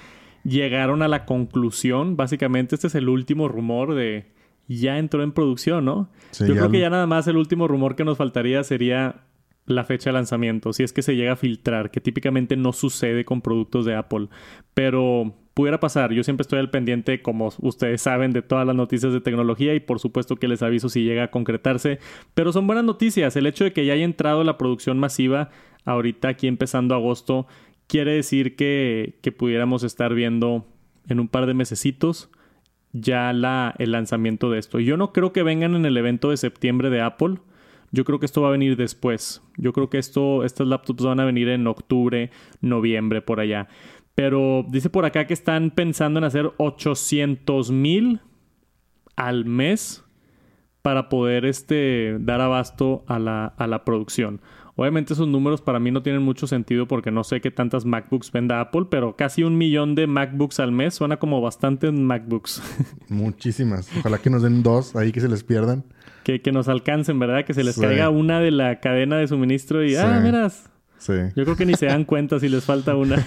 [0.44, 4.32] llegaron a la conclusión, básicamente este es el último rumor de
[4.68, 6.10] ya entró en producción, ¿no?
[6.30, 9.24] Sí, Yo creo que ya nada más el último rumor que nos faltaría sería
[9.64, 13.24] la fecha de lanzamiento, si es que se llega a filtrar, que típicamente no sucede
[13.24, 14.28] con productos de Apple,
[14.74, 16.12] pero pudiera pasar.
[16.12, 19.80] Yo siempre estoy al pendiente, como ustedes saben, de todas las noticias de tecnología y
[19.80, 21.98] por supuesto que les aviso si llega a concretarse,
[22.34, 23.36] pero son buenas noticias.
[23.36, 25.50] El hecho de que ya haya entrado la producción masiva
[25.84, 27.46] ahorita aquí empezando agosto
[27.88, 30.66] quiere decir que, que pudiéramos estar viendo
[31.08, 32.30] en un par de mesecitos
[32.92, 34.78] ya la, el lanzamiento de esto.
[34.80, 37.38] Yo no creo que vengan en el evento de septiembre de Apple.
[37.90, 39.42] Yo creo que esto va a venir después.
[39.56, 43.68] Yo creo que esto, estas laptops van a venir en octubre, noviembre, por allá.
[44.14, 48.20] Pero dice por acá que están pensando en hacer 800 mil
[49.16, 50.04] al mes
[50.82, 54.40] para poder este, dar abasto a la, a la producción.
[54.78, 58.30] Obviamente esos números para mí no tienen mucho sentido porque no sé qué tantas MacBooks
[58.30, 62.62] venda Apple, pero casi un millón de MacBooks al mes suena como bastantes MacBooks.
[63.08, 63.90] Muchísimas.
[63.98, 65.82] Ojalá que nos den dos ahí que se les pierdan.
[66.22, 67.44] Que, que nos alcancen, ¿verdad?
[67.44, 70.70] Que se les caiga una de la cadena de suministro y, ah, miras,
[71.06, 73.24] yo creo que ni se dan cuenta si les falta una.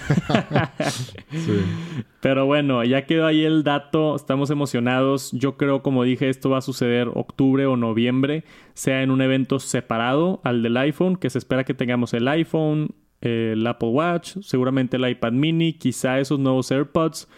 [2.20, 4.14] Pero bueno, ya quedó ahí el dato.
[4.14, 5.32] Estamos emocionados.
[5.32, 9.58] Yo creo, como dije, esto va a suceder octubre o noviembre, sea en un evento
[9.58, 14.96] separado al del iPhone, que se espera que tengamos el iPhone, el Apple Watch, seguramente
[14.96, 17.28] el iPad mini, quizá esos nuevos AirPods.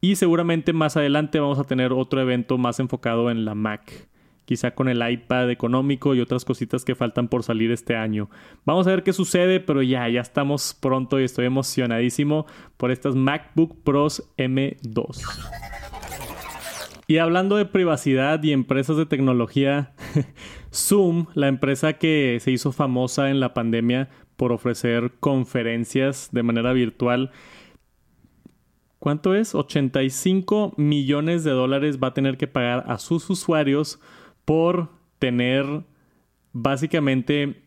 [0.00, 4.05] Y seguramente más adelante vamos a tener otro evento más enfocado en la Mac
[4.46, 8.30] quizá con el iPad económico y otras cositas que faltan por salir este año.
[8.64, 12.46] Vamos a ver qué sucede, pero ya, ya estamos pronto y estoy emocionadísimo
[12.78, 15.22] por estas MacBook Pros M2.
[17.08, 19.92] Y hablando de privacidad y empresas de tecnología,
[20.74, 26.72] Zoom, la empresa que se hizo famosa en la pandemia por ofrecer conferencias de manera
[26.72, 27.30] virtual,
[28.98, 29.54] ¿cuánto es?
[29.54, 34.00] 85 millones de dólares va a tener que pagar a sus usuarios
[34.46, 35.82] por tener
[36.54, 37.60] básicamente,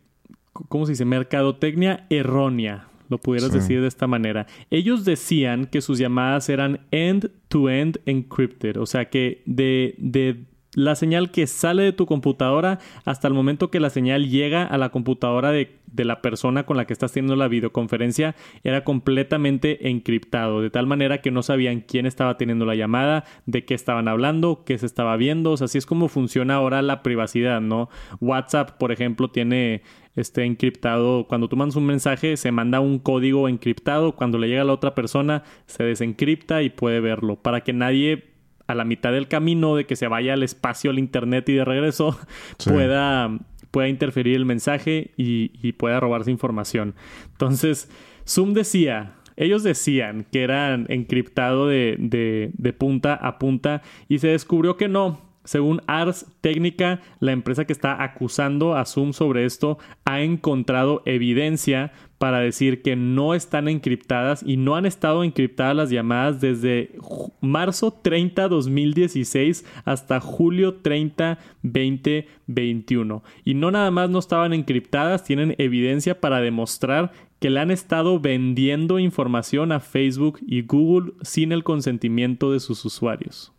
[0.54, 1.06] ¿cómo se dice?
[1.06, 4.48] Mercadotecnia errónea, lo pudieras decir de esta manera.
[4.72, 11.32] Ellos decían que sus llamadas eran end-to-end encrypted, o sea que de, de la señal
[11.32, 15.52] que sale de tu computadora hasta el momento que la señal llega a la computadora
[15.52, 20.86] de, la persona con la que estás teniendo la videoconferencia era completamente encriptado, de tal
[20.86, 24.86] manera que no sabían quién estaba teniendo la llamada, de qué estaban hablando, qué se
[24.86, 27.90] estaba viendo, o sea, así es como funciona ahora la privacidad, ¿no?
[28.20, 29.82] WhatsApp, por ejemplo, tiene
[30.16, 34.62] este encriptado, cuando tú mandas un mensaje se manda un código encriptado, cuando le llega
[34.62, 38.30] a la otra persona se desencripta y puede verlo, para que nadie
[38.70, 41.66] a la mitad del camino de que se vaya al espacio, al internet y de
[41.66, 42.20] regreso,
[42.66, 43.38] pueda,
[43.72, 46.96] pueda interferir el mensaje y, pueda robarse información.
[47.32, 47.90] Entonces,
[48.28, 54.28] Zoom decía, ellos decían que eran encriptado de, de, de punta a punta y se
[54.28, 59.80] descubrió que no, según Ars Técnica, la empresa que está acusando a Zoom sobre esto
[60.06, 65.90] ha encontrado evidencia para decir que no están encriptadas y no han estado encriptadas las
[65.90, 66.92] llamadas desde
[67.40, 73.24] marzo 30, 2016 hasta julio 30, 2021.
[73.46, 78.20] Y no nada más no estaban encriptadas, tienen evidencia para demostrar que le han estado
[78.20, 83.54] vendiendo información a Facebook y Google sin el consentimiento de sus usuarios.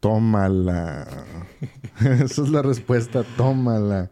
[0.00, 1.06] Tómala.
[2.00, 4.10] Esa es la respuesta, tómala.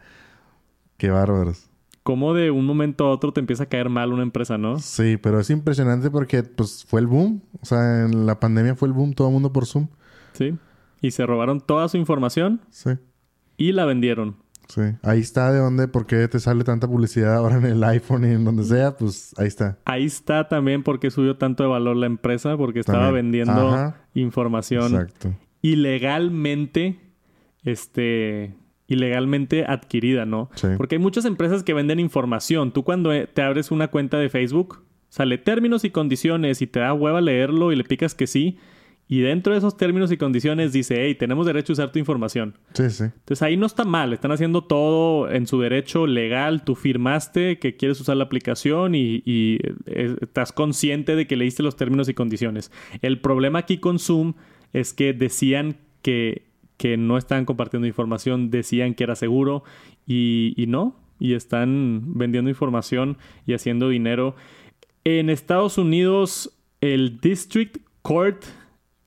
[0.98, 1.70] Qué bárbaros.
[2.02, 4.78] Cómo de un momento a otro te empieza a caer mal una empresa, ¿no?
[4.78, 7.42] Sí, pero es impresionante porque pues fue el boom.
[7.60, 9.88] O sea, en la pandemia fue el boom, todo el mundo por Zoom.
[10.32, 10.56] Sí.
[11.00, 12.60] Y se robaron toda su información.
[12.70, 12.90] Sí.
[13.56, 14.36] Y la vendieron.
[14.68, 14.82] Sí.
[15.02, 18.34] Ahí está de dónde, por qué te sale tanta publicidad ahora en el iPhone y
[18.34, 19.78] en donde sea, pues ahí está.
[19.86, 25.34] Ahí está también porque subió tanto de valor la empresa, porque estaba vendiendo información Exacto
[25.62, 26.98] ilegalmente,
[27.64, 28.54] este,
[28.86, 30.50] ilegalmente adquirida, ¿no?
[30.76, 32.72] Porque hay muchas empresas que venden información.
[32.72, 36.80] Tú cuando eh, te abres una cuenta de Facebook, sale términos y condiciones y te
[36.80, 38.58] da hueva leerlo y le picas que sí.
[39.10, 42.58] Y dentro de esos términos y condiciones dice, hey, tenemos derecho a usar tu información.
[42.74, 43.04] Sí, sí.
[43.04, 47.74] Entonces ahí no está mal, están haciendo todo en su derecho legal, tú firmaste que
[47.76, 52.14] quieres usar la aplicación y, y eh, estás consciente de que leíste los términos y
[52.14, 52.70] condiciones.
[53.00, 54.34] El problema aquí con Zoom
[54.72, 56.42] es que decían que,
[56.76, 59.64] que no estaban compartiendo información, decían que era seguro
[60.06, 64.36] y, y no, y están vendiendo información y haciendo dinero.
[65.04, 68.44] En Estados Unidos, el District Court,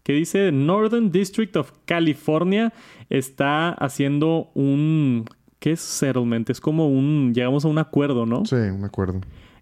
[0.04, 2.74] que dice Northern District of California,
[3.10, 5.26] está haciendo un...
[5.60, 6.50] ¿Qué es settlement?
[6.50, 7.34] Es como un...
[7.36, 8.45] Llegamos a un acuerdo, ¿no?
[8.45, 9.21] Sí, un acuerdo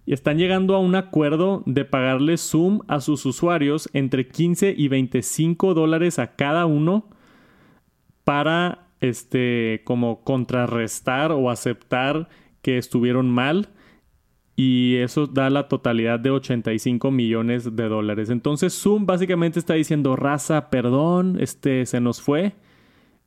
[0.10, 4.88] y están llegando a un acuerdo de pagarle Zoom a sus usuarios entre 15 y
[4.88, 7.08] 25 dólares a cada uno
[8.24, 12.28] para este como contrarrestar o aceptar
[12.64, 13.70] que estuvieron mal
[14.56, 18.32] y eso da la totalidad de 85 millones de dólares.
[18.32, 22.54] Entonces Zoom básicamente está diciendo, raza, perdón, este se nos fue.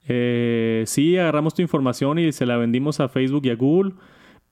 [0.09, 3.93] Eh, sí, agarramos tu información y se la vendimos a Facebook y a Google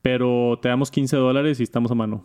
[0.02, 2.24] pero te damos 15 dólares y estamos a mano.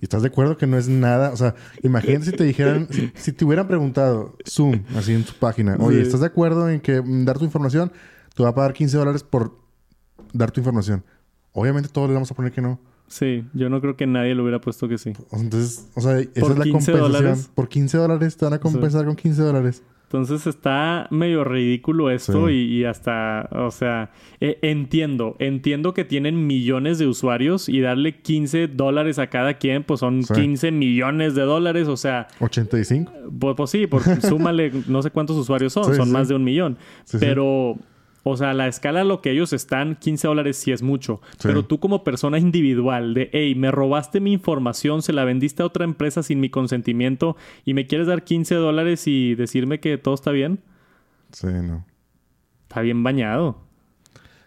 [0.00, 1.32] ¿Y estás de acuerdo que no es nada?
[1.32, 5.76] O sea, imagínate si te dijeran, si, te hubieran preguntado, Zoom, así en tu página,
[5.78, 7.92] oye, ¿estás de acuerdo en que dar tu información
[8.36, 9.58] te va a pagar 15 dólares por
[10.32, 11.02] dar tu información.
[11.52, 12.78] Obviamente todos le vamos a poner que no.
[13.08, 15.14] Sí, yo no creo que nadie le hubiera puesto que sí.
[15.32, 17.00] Entonces, o sea, esa Por es la 15 compensación.
[17.00, 17.50] dólares.
[17.54, 19.82] Por 15 dólares te van a compensar con 15 dólares.
[20.06, 22.52] Entonces está medio ridículo esto Sí.
[22.54, 28.20] y, y hasta, o sea, eh, entiendo, entiendo que tienen millones de usuarios y darle
[28.20, 30.32] 15 dólares a cada quien, pues son Sí.
[30.34, 33.12] 15 millones de dólares, o sea, 85.
[33.38, 36.44] pues, pues sí, porque súmale no sé cuántos usuarios son, Sí, son más de un
[36.44, 36.78] millón,
[37.18, 37.76] pero...
[38.28, 41.20] O sea, a la escala a lo que ellos están, 15 dólares sí es mucho.
[41.38, 41.46] Sí.
[41.46, 45.66] Pero tú como persona individual, de, hey, me robaste mi información, se la vendiste a
[45.66, 50.14] otra empresa sin mi consentimiento y me quieres dar 15 dólares y decirme que todo
[50.14, 50.58] está bien,
[51.30, 51.86] Sí, no.
[52.68, 53.60] está bien bañado.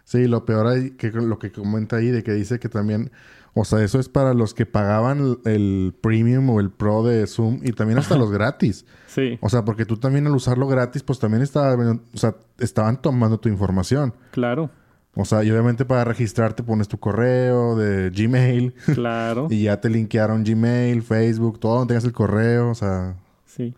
[0.03, 3.11] Sí, lo peor ahí, que lo que comenta ahí, de que dice que también,
[3.59, 7.59] o sea, eso es para los que pagaban el premium o el pro de Zoom
[7.63, 8.85] y también hasta los gratis.
[9.07, 13.01] Sí, O sea, porque tú también al usarlo gratis, pues también estaba, o sea, estaban
[13.01, 14.13] tomando tu información.
[14.31, 14.69] claro,
[15.15, 19.47] O sea, y obviamente para registrarte pones tu correo de Gmail claro.
[19.51, 23.73] y ya te linkearon Gmail, Facebook, todo donde tengas el correo, o sea, Sí.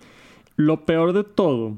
[0.58, 1.78] Lo peor de todo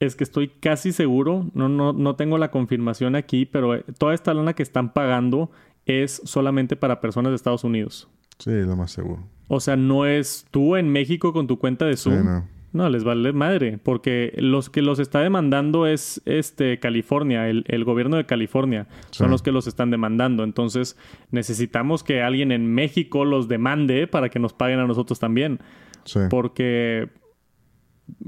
[0.00, 4.14] es que estoy casi seguro, no, no, no tengo la confirmación aquí, pero eh, toda
[4.14, 5.50] esta lana que están pagando
[5.88, 8.08] es solamente para personas de Estados Unidos.
[8.38, 9.24] sí, lo más seguro.
[9.48, 12.24] O sea, no es tú en México con tu cuenta de Sí, Zoom.
[12.24, 12.58] no.
[12.70, 17.82] No, les vale madre, porque los que los está demandando es este California, el, el
[17.84, 20.44] gobierno de California, son los que los están demandando.
[20.44, 20.94] Entonces,
[21.30, 25.60] necesitamos que alguien en México los demande para que nos paguen a nosotros también,
[26.04, 26.20] Sí.
[26.28, 27.08] porque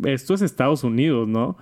[0.04, 1.56] esto es Estados Unidos, ¿no?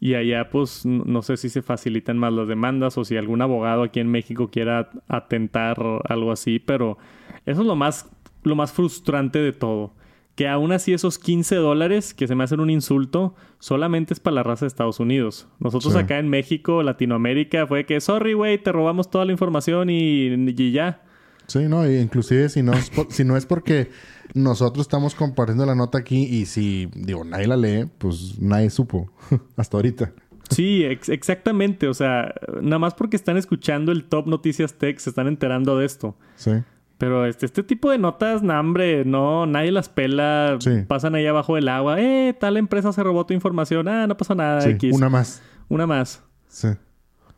[0.00, 3.82] Y allá, pues, no sé si se facilitan más las demandas o si algún abogado
[3.82, 5.76] aquí en México quiera atentar
[6.08, 6.98] algo así, pero
[7.46, 8.10] eso es lo más,
[8.42, 9.92] lo más frustrante de todo.
[10.34, 14.36] Que aún así esos 15 dólares, que se me hacen un insulto, solamente es para
[14.36, 15.48] la raza de Estados Unidos.
[15.58, 15.98] Nosotros Sí.
[15.98, 20.70] acá en México, Latinoamérica, fue que, sorry, güey, te robamos toda la información y, y
[20.72, 21.02] ya.
[21.48, 23.90] Sí, no, inclusive si no, es por- si no es porque
[24.34, 29.10] nosotros estamos compartiendo la nota aquí y si, digo, nadie la lee, pues nadie supo
[29.56, 30.12] hasta ahorita.
[30.50, 31.88] Sí, ex- exactamente.
[31.88, 32.32] O sea,
[32.62, 36.16] nada más porque están escuchando el Top Noticias Tech se están enterando de esto.
[36.36, 36.52] Sí,
[36.98, 40.56] Pero este, este tipo de notas, no, hombre, no, nadie las pela.
[40.60, 40.84] Sí.
[40.86, 42.00] Pasan ahí abajo del agua.
[42.00, 43.88] Eh, tal empresa se robó tu información.
[43.88, 44.60] Ah, no pasa nada.
[44.62, 44.94] sí, X.
[44.94, 45.42] una más.
[45.68, 46.22] Una más.
[46.48, 46.68] Sí,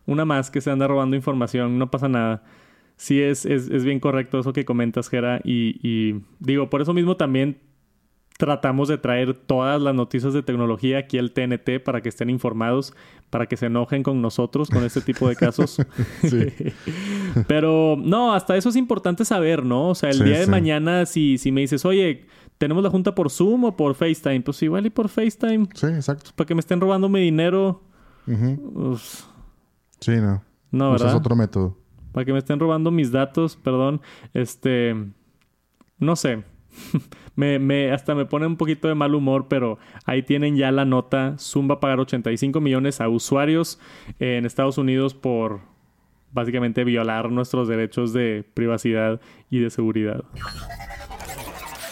[0.07, 1.79] Una más que se anda robando información.
[1.79, 2.43] No pasa nada.
[3.01, 5.41] Sí, es, es, es bien correcto eso que comentas, Jera.
[5.43, 7.57] Y, y digo, por eso mismo también
[8.37, 12.95] tratamos de traer todas las noticias de tecnología aquí al TNT para que estén informados,
[13.31, 15.79] para que se enojen con nosotros con este tipo de casos.
[17.49, 19.89] Pero no, hasta eso es importante saber, ¿no?
[19.91, 20.51] O sea, el Sí, día de sí.
[20.51, 22.27] mañana, si, si me dices, oye,
[22.59, 26.33] tenemos la junta por Zoom o por FaceTime, pues igual y por FaceTime, sí, exacto.
[26.37, 27.83] para que me estén robando mi dinero,
[28.27, 29.27] pues,
[30.01, 30.43] Sí, no.
[30.71, 31.09] no, Ese ¿verdad?
[31.09, 31.77] es otro método.
[32.13, 34.01] Para que me estén robando mis datos, perdón,
[34.35, 34.95] este,
[35.99, 36.43] no sé.
[37.37, 40.85] me, me, hasta me pone un poquito de mal humor, pero ahí tienen ya la
[40.85, 41.37] nota.
[41.39, 43.81] Zoom va a pagar 85 millones a usuarios
[44.19, 45.61] en Estados Unidos por
[46.33, 49.21] básicamente violar nuestros derechos de privacidad
[49.51, 50.25] y de seguridad.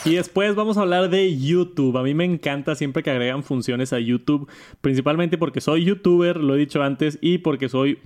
[0.04, 1.96] Y después vamos a hablar de YouTube.
[1.98, 4.48] A mí me encanta siempre que agregan funciones a YouTube,
[4.80, 7.98] principalmente porque soy youtuber, lo he dicho antes, y porque soy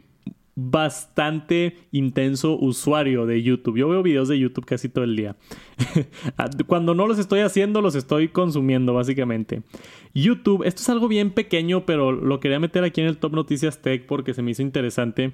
[0.54, 3.78] bastante intenso usuario de YouTube.
[3.78, 5.36] Yo veo videos de YouTube casi todo el día.
[6.66, 9.62] Cuando no los estoy haciendo, los estoy consumiendo, básicamente.
[10.14, 13.80] YouTube, esto es algo bien pequeño, pero lo quería meter aquí en el Top Noticias
[13.80, 15.32] Tech porque se me hizo interesante.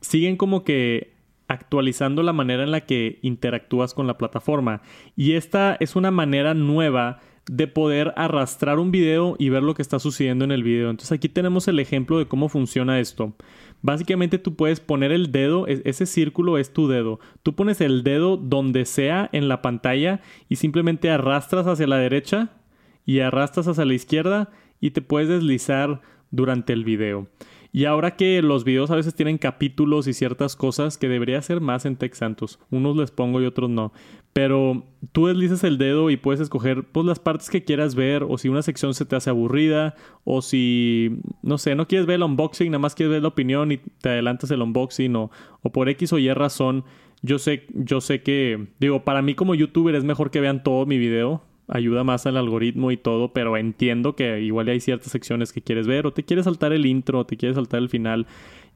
[0.00, 1.14] Siguen como que
[1.46, 4.80] actualizando la manera en la que interactúas con la plataforma.
[5.14, 9.82] Y esta es una manera nueva de poder arrastrar un video y ver lo que
[9.82, 10.90] está sucediendo en el video.
[10.90, 13.34] Entonces aquí tenemos el ejemplo de cómo funciona esto.
[13.84, 17.20] Básicamente tú puedes poner el dedo, e- ese círculo es tu dedo.
[17.42, 22.48] Tú pones el dedo donde sea en la pantalla y simplemente arrastras hacia la derecha
[23.04, 27.28] y arrastras hacia la izquierda y te puedes deslizar durante el video.
[27.72, 31.60] Y ahora que los videos a veces tienen capítulos y ciertas cosas que debería ser
[31.60, 32.60] más en Tech Santos.
[32.70, 33.92] Unos les pongo y otros no.
[34.34, 38.36] Pero tú deslizas el dedo y puedes escoger pues, las partes que quieras ver o
[38.36, 39.94] si una sección se te hace aburrida
[40.24, 43.70] o si, no sé, no quieres ver el unboxing, nada más quieres ver la opinión
[43.70, 45.30] y te adelantas el unboxing o,
[45.62, 46.84] o por X o Y razón.
[47.22, 50.84] Yo sé, yo sé que, digo, para mí como youtuber es mejor que vean todo
[50.84, 55.52] mi video ayuda más al algoritmo y todo, pero entiendo que igual hay ciertas secciones
[55.52, 58.26] que quieres ver o te quieres saltar el intro o te quieres saltar el final.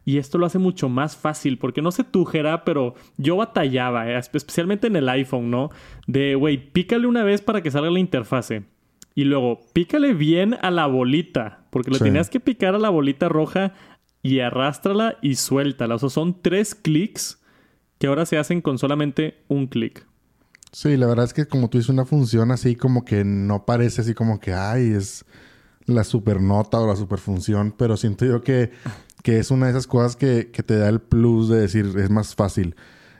[0.08, 4.10] Y esto lo hace mucho más fácil, porque no sé tú, Jera, pero yo batallaba,
[4.10, 5.68] eh, especialmente en el iPhone, ¿no?
[6.06, 8.62] De, güey, pícale una vez para que salga la interfase.
[9.14, 12.04] Y luego, pícale bien a la bolita, porque le Sí.
[12.04, 13.74] tenías que picar a la bolita roja
[14.22, 15.96] y arrástrala y suéltala.
[15.96, 17.42] O sea, son tres clics
[17.98, 20.06] que ahora se hacen con solamente un clic.
[20.72, 24.00] Sí, la verdad es que como tú dices una función así como que no parece
[24.00, 25.26] así como que, ay, es
[25.84, 28.70] la supernota o la superfunción, pero siento yo que,
[29.28, 32.08] que es una de esas cosas que, que, te da el plus de decir, es
[32.08, 32.74] más fácil.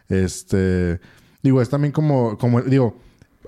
[0.09, 1.01] Este,
[1.43, 2.97] digo, es también como, como, digo,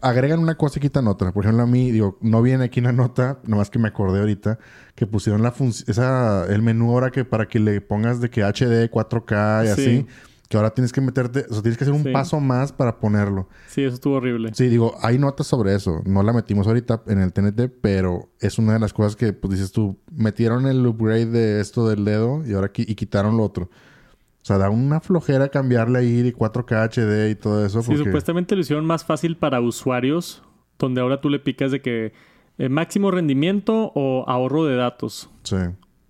[0.02, 1.32] agregan una cosa y quitan otra.
[1.32, 4.58] Por ejemplo, a mí, digo, no viene aquí una nota, nomás que me acordé ahorita,
[4.94, 8.42] que pusieron la función, esa, el menú ahora que para que le pongas de que
[8.42, 10.06] HD, 4K y así
[10.50, 13.48] que ahora tienes que meterte, o sea, tienes que hacer un paso más para ponerlo.
[13.68, 14.50] Sí, eso estuvo horrible.
[14.52, 16.02] Sí, digo, hay notas sobre eso.
[16.04, 19.52] No la metimos ahorita en el TNT, pero es una de las cosas que, pues
[19.52, 23.66] dices tú, metieron el upgrade de esto del dedo y ahora y quitaron lo otro.
[23.66, 27.80] O sea, da una flojera cambiarle ahí de 4K HD y todo eso.
[27.82, 30.42] Sí, supuestamente lo hicieron más fácil para usuarios,
[30.80, 32.12] donde ahora tú le picas de que
[32.58, 35.30] eh, máximo rendimiento o ahorro de datos.
[35.44, 35.58] Sí.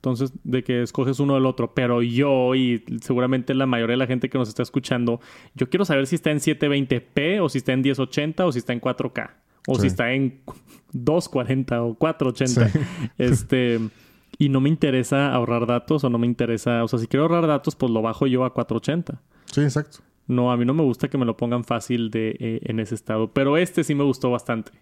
[0.01, 1.75] Entonces, de que escoges uno del otro.
[1.75, 5.21] Pero yo y seguramente la mayoría de la gente que nos está escuchando,
[5.55, 8.73] yo quiero saber si está en 720p o si está en 1080 o si está
[8.73, 9.31] en 4K.
[9.69, 10.41] O si está en
[10.93, 12.71] 240 o 480.
[13.19, 13.79] Este.
[14.39, 16.83] Y no me interesa ahorrar datos o no me interesa.
[16.83, 19.21] O sea, si quiero ahorrar datos, pues lo bajo yo a 480.
[19.53, 19.99] Sí, exacto.
[20.29, 22.95] No, a mí no me gusta que me lo pongan fácil de, eh, en ese
[22.95, 23.33] estado.
[23.35, 24.73] Pero este sí me gustó bastante.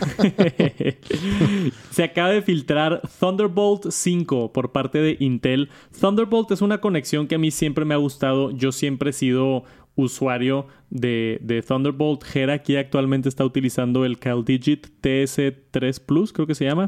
[1.90, 5.68] Se acaba de filtrar Thunderbolt 5 por parte de Intel.
[5.98, 8.50] Thunderbolt es una conexión que a mí siempre me ha gustado.
[8.50, 9.64] Yo siempre he sido
[10.00, 12.24] usuario de, Thunderbolt.
[12.24, 16.86] Gera aquí actualmente está utilizando el CalDigit TS3 Plus, creo que se llama,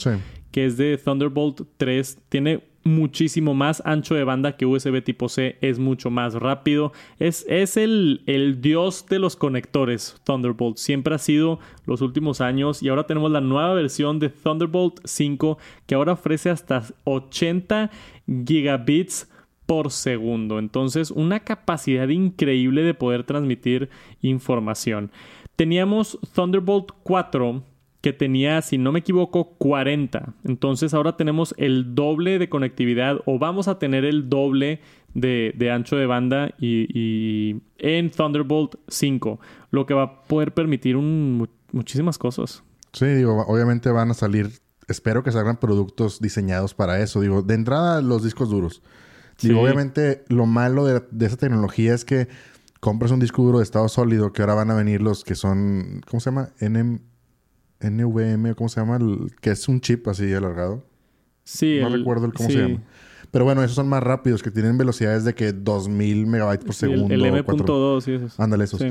[0.50, 2.18] que es de Thunderbolt 3.
[2.28, 6.92] Tiene muchísimo más ancho de banda que USB tipo C, es mucho más rápido.
[7.18, 10.78] Es, es el, el, dios de los conectores, Thunderbolt.
[10.78, 15.58] Siempre ha sido los últimos años y ahora tenemos la nueva versión de Thunderbolt 5
[15.86, 17.90] que ahora ofrece hasta 80
[18.46, 19.28] gigabits
[19.66, 20.58] por segundo.
[20.58, 23.90] Entonces, una capacidad increíble de poder transmitir
[24.20, 25.10] información.
[25.56, 27.62] Teníamos Thunderbolt 4
[28.02, 30.34] que tenía, si no me equivoco, 40.
[30.44, 34.80] Entonces ahora tenemos el doble de conectividad o vamos a tener el doble
[35.14, 39.40] de, ancho de banda y, en Thunderbolt 5,
[39.70, 42.64] lo que va a poder permitir muchísimas cosas.
[42.92, 44.50] Sí, digo, obviamente van a salir,
[44.88, 47.20] espero que salgan productos diseñados para eso.
[47.20, 48.82] Digo, de entrada los discos duros.
[49.42, 52.28] Digo, obviamente lo malo de, de esa tecnología es que
[52.82, 56.02] compras un disco duro de estado sólido que ahora van a venir los que son,
[56.08, 56.50] ¿cómo se llama?
[56.60, 57.00] NM,
[57.80, 58.98] NVM, ¿cómo se llama?
[59.40, 60.84] que es un chip así alargado.
[61.44, 61.78] Sí.
[61.80, 62.82] No recuerdo el cómo se llama.
[63.30, 67.14] Pero bueno, esos son más rápidos, que tienen velocidades de que 2000 megabytes por segundo.
[67.14, 68.38] El, M.2 sí, esos.
[68.38, 68.82] Ándale, esos.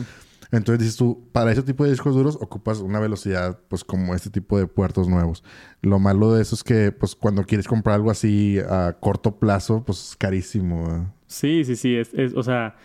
[0.52, 4.30] Entonces dices tú, para ese tipo de discos duros ocupas una velocidad, pues como este
[4.30, 5.44] tipo de puertos nuevos.
[5.82, 9.84] Lo malo de eso es que, pues cuando quieres comprar algo así a corto plazo,
[9.86, 11.14] pues es carísimo.
[11.28, 11.96] Sí, sí, sí.
[11.96, 12.76] Es, es, o sea,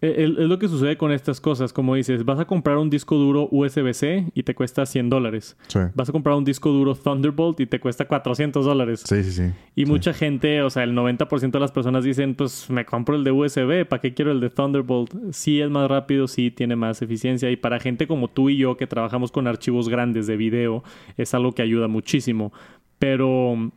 [0.00, 1.72] es, lo que sucede con estas cosas.
[1.72, 5.56] Como dices, vas a comprar un disco duro USB-C y te cuesta 100 dólares.
[5.94, 9.02] Vas a comprar un disco duro Thunderbolt y te cuesta 400 dólares.
[9.06, 9.52] Sí, sí, sí.
[9.74, 13.24] Y mucha gente, o sea, el 90% de las personas dicen, pues me compro el
[13.24, 15.32] de USB, ¿para qué quiero el de Thunderbolt?
[15.32, 17.50] Sí es más rápido, sí tiene más eficiencia.
[17.50, 20.84] Y para gente como tú y yo que trabajamos con archivos grandes de video,
[21.16, 22.52] es algo que ayuda muchísimo.
[22.98, 23.72] Pero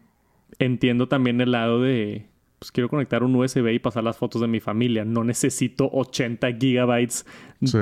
[0.60, 2.29] entiendo también el lado de
[2.60, 5.06] pues quiero conectar un USB y pasar las fotos de mi familia.
[5.06, 7.26] No necesito 80 gigabytes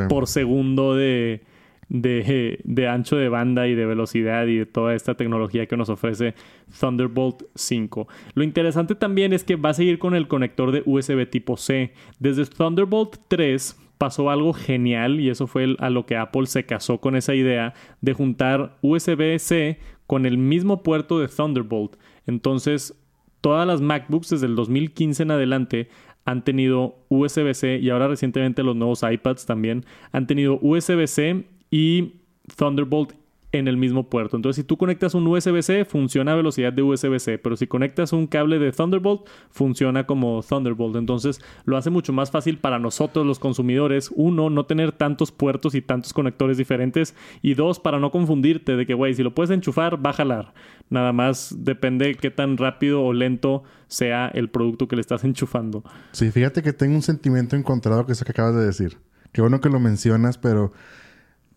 [0.07, 1.41] por segundo de,
[1.89, 6.35] de, ancho de banda y de velocidad y de toda esta tecnología que nos ofrece
[6.79, 8.07] Thunderbolt 5.
[8.35, 11.93] Lo interesante también es que va a seguir con el conector de USB tipo C.
[12.19, 16.99] Desde Thunderbolt 3 pasó algo genial y eso fue a lo que Apple se casó
[16.99, 21.95] con esa idea de juntar USB-C con el mismo puerto de Thunderbolt.
[22.27, 22.95] Entonces
[23.41, 25.89] todas las MacBooks desde el 2015 en adelante
[26.25, 32.15] han tenido USB-C y ahora recientemente los nuevos iPads también han tenido USB-C y
[32.55, 33.13] Thunderbolt
[33.57, 34.35] en el mismo puerto.
[34.35, 38.27] Entonces, si tú conectas un USB-C, funciona a velocidad de USB-C, pero si conectas un
[38.27, 40.95] cable de Thunderbolt, funciona como Thunderbolt.
[40.95, 45.75] Entonces, lo hace mucho más fácil para nosotros los consumidores, uno, no tener tantos puertos
[45.75, 49.51] y tantos conectores diferentes, y dos, para no confundirte de que, güey, si lo puedes
[49.51, 50.53] enchufar, va a jalar.
[50.89, 55.83] Nada más depende qué tan rápido o lento sea el producto que le estás enchufando.
[56.11, 58.97] Sí, fíjate que tengo un sentimiento encontrado que eso que acabas de decir.
[59.31, 60.71] Qué bueno que lo mencionas, pero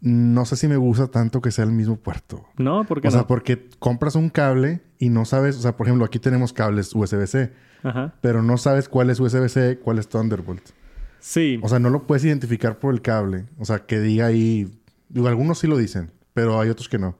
[0.00, 2.46] no sé si me gusta tanto que sea el mismo puerto.
[2.56, 6.04] No, porque O sea, porque compras un cable y no sabes, o sea, por ejemplo,
[6.04, 7.52] aquí tenemos cables USB-C,
[8.20, 10.70] pero no sabes cuál es USB-C, cuál es Thunderbolt.
[11.18, 11.60] Sí.
[11.62, 13.44] O sea, no lo puedes identificar por el cable.
[13.58, 14.70] O sea, que diga ahí,
[15.08, 17.16] digo, algunos sí lo dicen, pero hay otros que no.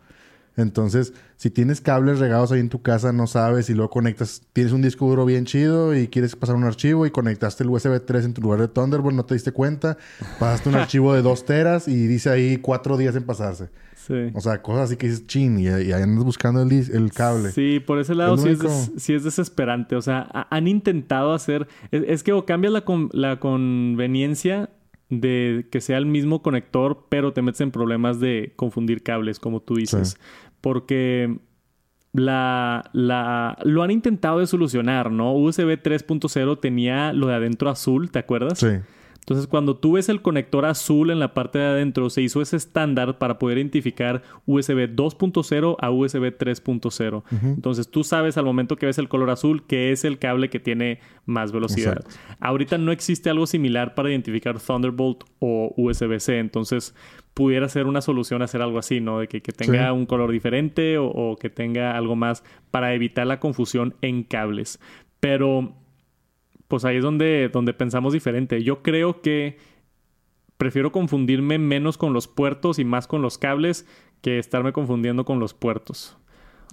[0.61, 4.73] Entonces, si tienes cables regados ahí en tu casa, no sabes y luego conectas, tienes
[4.73, 8.25] un disco duro bien chido y quieres pasar un archivo y conectaste el USB 3
[8.27, 9.97] en tu lugar de Thunderbolt, no te diste cuenta,
[10.39, 13.69] pasaste un archivo de 2 teras y dice ahí cuatro días en pasarse.
[13.95, 14.31] sí.
[14.35, 17.53] O sea, cosas así que dices chin y, y ahí andas buscando el, cable.
[17.53, 18.75] Sí, por ese lado Es sí es, único.
[18.75, 19.97] des- sí es desesperante.
[19.97, 21.69] O sea, ha- han intentado hacer...
[21.91, 24.71] Es, es que o cambias la, con- la conveniencia
[25.09, 29.61] de que sea el mismo conector, pero te metes en problemas de confundir cables, como
[29.61, 30.17] tú dices.
[30.61, 31.39] Porque
[32.13, 35.35] la, la, lo han intentado de solucionar, ¿no?
[35.35, 38.59] USB 3.0 tenía lo de adentro azul, ¿te acuerdas?
[38.59, 38.69] Sí.
[39.21, 42.57] Entonces, cuando tú ves el conector azul en la parte de adentro, se hizo ese
[42.57, 47.23] estándar para poder identificar USB 2.0 a USB 3.0.
[47.43, 50.59] Entonces, tú sabes al momento que ves el color azul que es el cable que
[50.59, 51.99] tiene más velocidad.
[51.99, 52.37] Exacto.
[52.41, 56.39] Ahorita no existe algo similar para identificar Thunderbolt o USB-C.
[56.39, 56.95] Entonces,
[57.35, 59.21] pudiera ser una solución hacer algo así, ¿no?
[59.21, 59.93] De que, que tenga Sí.
[59.97, 64.81] un color diferente o, o que tenga algo más para evitar la confusión en cables.
[65.21, 65.75] Pero
[66.69, 68.63] pues ahí es donde, donde pensamos diferente.
[68.63, 69.59] Yo creo que
[70.57, 73.87] prefiero confundirme menos con los puertos y más con los cables
[74.21, 76.17] que estarme confundiendo con los puertos.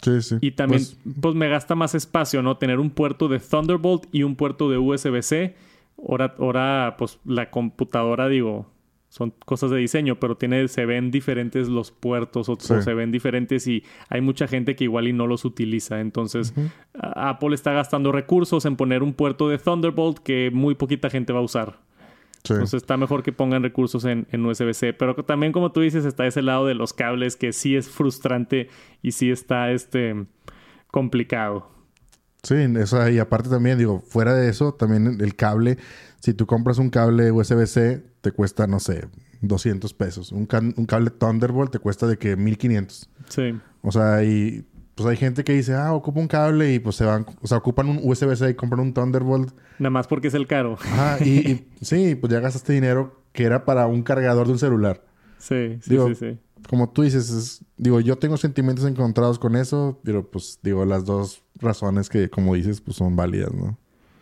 [0.03, 0.35] Sí, sí.
[0.41, 2.57] Y también, Pues, pues, me gasta más espacio, ¿no?
[2.57, 5.55] Tener un puerto de Thunderbolt y un puerto de USB-C.
[6.07, 8.69] Ahora, ahora, pues la computadora, digo,
[9.09, 12.73] son cosas de diseño, pero tiene, se ven diferentes los puertos o, Sí.
[12.73, 15.99] o se ven diferentes y hay mucha gente que igual y no los utiliza.
[16.01, 16.53] Entonces,
[16.93, 21.39] Apple está gastando recursos en poner un puerto de Thunderbolt que muy poquita gente va
[21.39, 21.79] a usar.
[22.43, 22.53] sí.
[22.53, 24.93] Entonces está mejor que pongan recursos en, en USB-C.
[24.93, 28.69] Pero también, como tú dices, está ese lado de los cables que sí es frustrante
[29.01, 30.25] y sí está este
[30.91, 31.69] complicado.
[32.43, 35.77] Sí, eso, y aparte también, digo, fuera de eso, también el cable,
[36.19, 39.07] si tú compras un cable USB-C, te cuesta, no sé,
[39.41, 40.31] 200 pesos.
[40.31, 43.09] Un, ca- un cable Thunderbolt te cuesta de que 1500.
[43.29, 43.55] Sí.
[43.81, 44.65] O sea, y
[44.95, 47.57] pues hay gente que dice, ah, ocupa un cable y pues se van, o sea,
[47.59, 49.51] ocupan un USB-C y compran un Thunderbolt.
[49.79, 50.77] Nada más porque es el caro.
[50.81, 54.59] Ajá, y, y sí, pues ya gastaste dinero que era para un cargador de un
[54.59, 55.03] celular.
[55.37, 56.39] Sí, sí, Digo, sí, sí.
[56.67, 61.05] Como tú dices, es- digo, yo tengo sentimientos encontrados con eso, pero pues digo, las
[61.05, 63.77] dos razones que, como dices, pues son válidas, ¿no?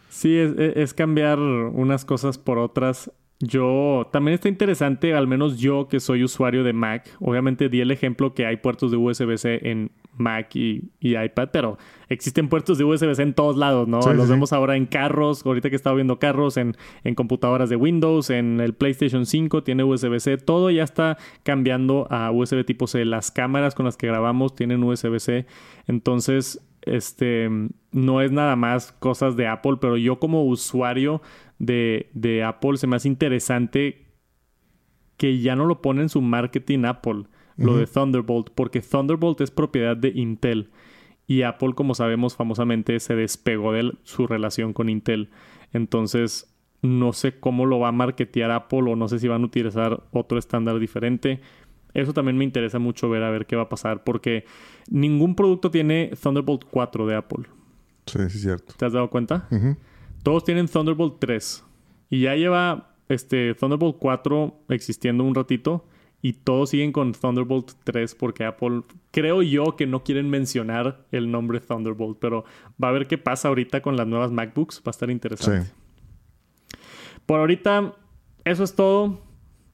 [0.09, 3.09] Sí, es- es cambiar unas cosas por otras.
[3.39, 7.09] Yo también está interesante, al menos yo que soy usuario de Mac.
[7.19, 11.77] Obviamente di el ejemplo que hay puertos de USB-C en Mac y, y iPad, pero
[12.07, 14.01] existen puertos de USB-C en todos lados, ¿no?
[14.01, 14.31] Sí, Los sí.
[14.31, 18.29] vemos ahora en carros, ahorita que he estado viendo carros, en, en computadoras de Windows,
[18.29, 20.37] en el PlayStation 5 tiene USB-C.
[20.37, 23.03] Todo ya está cambiando a USB tipo C.
[23.03, 25.45] Las cámaras con las que grabamos tienen USB-C.
[25.87, 27.49] Entonces, este,
[27.91, 31.21] no es nada más cosas de Apple, pero yo como usuario
[31.59, 34.05] de, de Apple se me hace interesante
[35.17, 37.23] que ya no lo pone en su marketing Apple,
[37.57, 40.69] lo de Thunderbolt, porque Thunderbolt es propiedad de Intel
[41.27, 45.29] y Apple, como sabemos famosamente, se despegó de su relación con Intel.
[45.73, 49.45] Entonces, no sé cómo lo va a marketear Apple o no sé si van a
[49.45, 51.41] utilizar otro estándar diferente.
[51.95, 54.45] Eso también me interesa mucho ver a ver qué va a pasar, porque
[54.89, 57.45] ningún producto tiene Thunderbolt 4 de Apple.
[58.05, 58.73] Sí, sí, es cierto.
[58.77, 59.47] ¿Te has dado cuenta?
[60.21, 61.63] Todos tienen Thunderbolt 3.
[62.09, 65.87] Y ya lleva este Thunderbolt 4 existiendo un ratito.
[66.21, 68.81] Y todos siguen con Thunderbolt 3 porque Apple,
[69.11, 72.19] creo yo que no quieren mencionar el nombre Thunderbolt.
[72.19, 72.43] Pero
[72.83, 74.79] va a ver qué pasa ahorita con las nuevas MacBooks.
[74.79, 75.63] Va a estar interesante.
[75.63, 76.77] Sí.
[77.25, 77.95] Por ahorita,
[78.43, 79.23] eso es todo.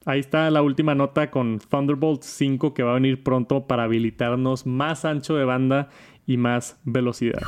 [0.04, 4.66] Ahí está la última nota con Thunderbolt 5 que va a venir pronto para habilitarnos
[4.66, 5.88] más ancho de banda
[6.26, 7.42] y más velocidad.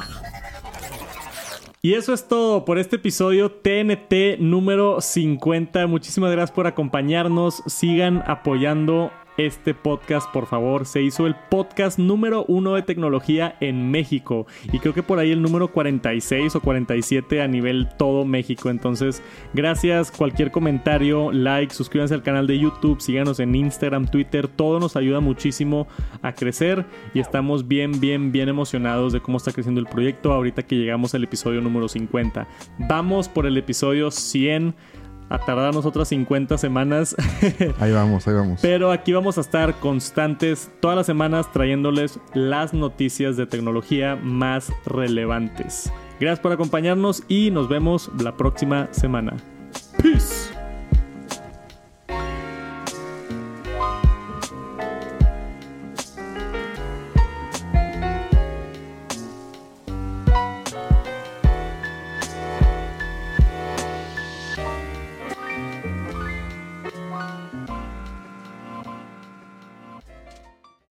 [1.83, 5.87] Y eso es todo por este episodio TNT número 50.
[5.87, 7.63] Muchísimas gracias por acompañarnos.
[7.67, 10.87] Sigan apoyando este podcast, por favor.
[10.87, 14.47] Se hizo el podcast número uno de tecnología en México.
[14.73, 18.71] Y creo que por ahí el número 46 o 47 a nivel todo México.
[18.71, 19.23] Entonces,
[19.53, 20.11] gracias.
[20.11, 24.49] Cualquier comentario, like, suscríbanse al canal de YouTube, síganos en Instagram, Twitter.
[24.49, 25.87] Todo nos ayuda muchísimo
[26.23, 26.85] a crecer.
[27.13, 31.15] Y estamos bien, bien, bien emocionados de cómo está creciendo el proyecto ahorita que llegamos
[31.15, 32.47] al episodio número 50.
[32.89, 34.75] Vamos por el episodio 100
[35.29, 37.17] a tardarnos otras 50 semanas.
[37.81, 38.61] ahí vamos, ahí vamos.
[38.63, 44.73] Pero aquí vamos a estar constantes todas las semanas trayéndoles las noticias de tecnología más
[44.87, 45.93] relevantes.
[46.21, 49.37] Gracias por acompañarnos y nos vemos la próxima semana.
[50.01, 50.54] Peace.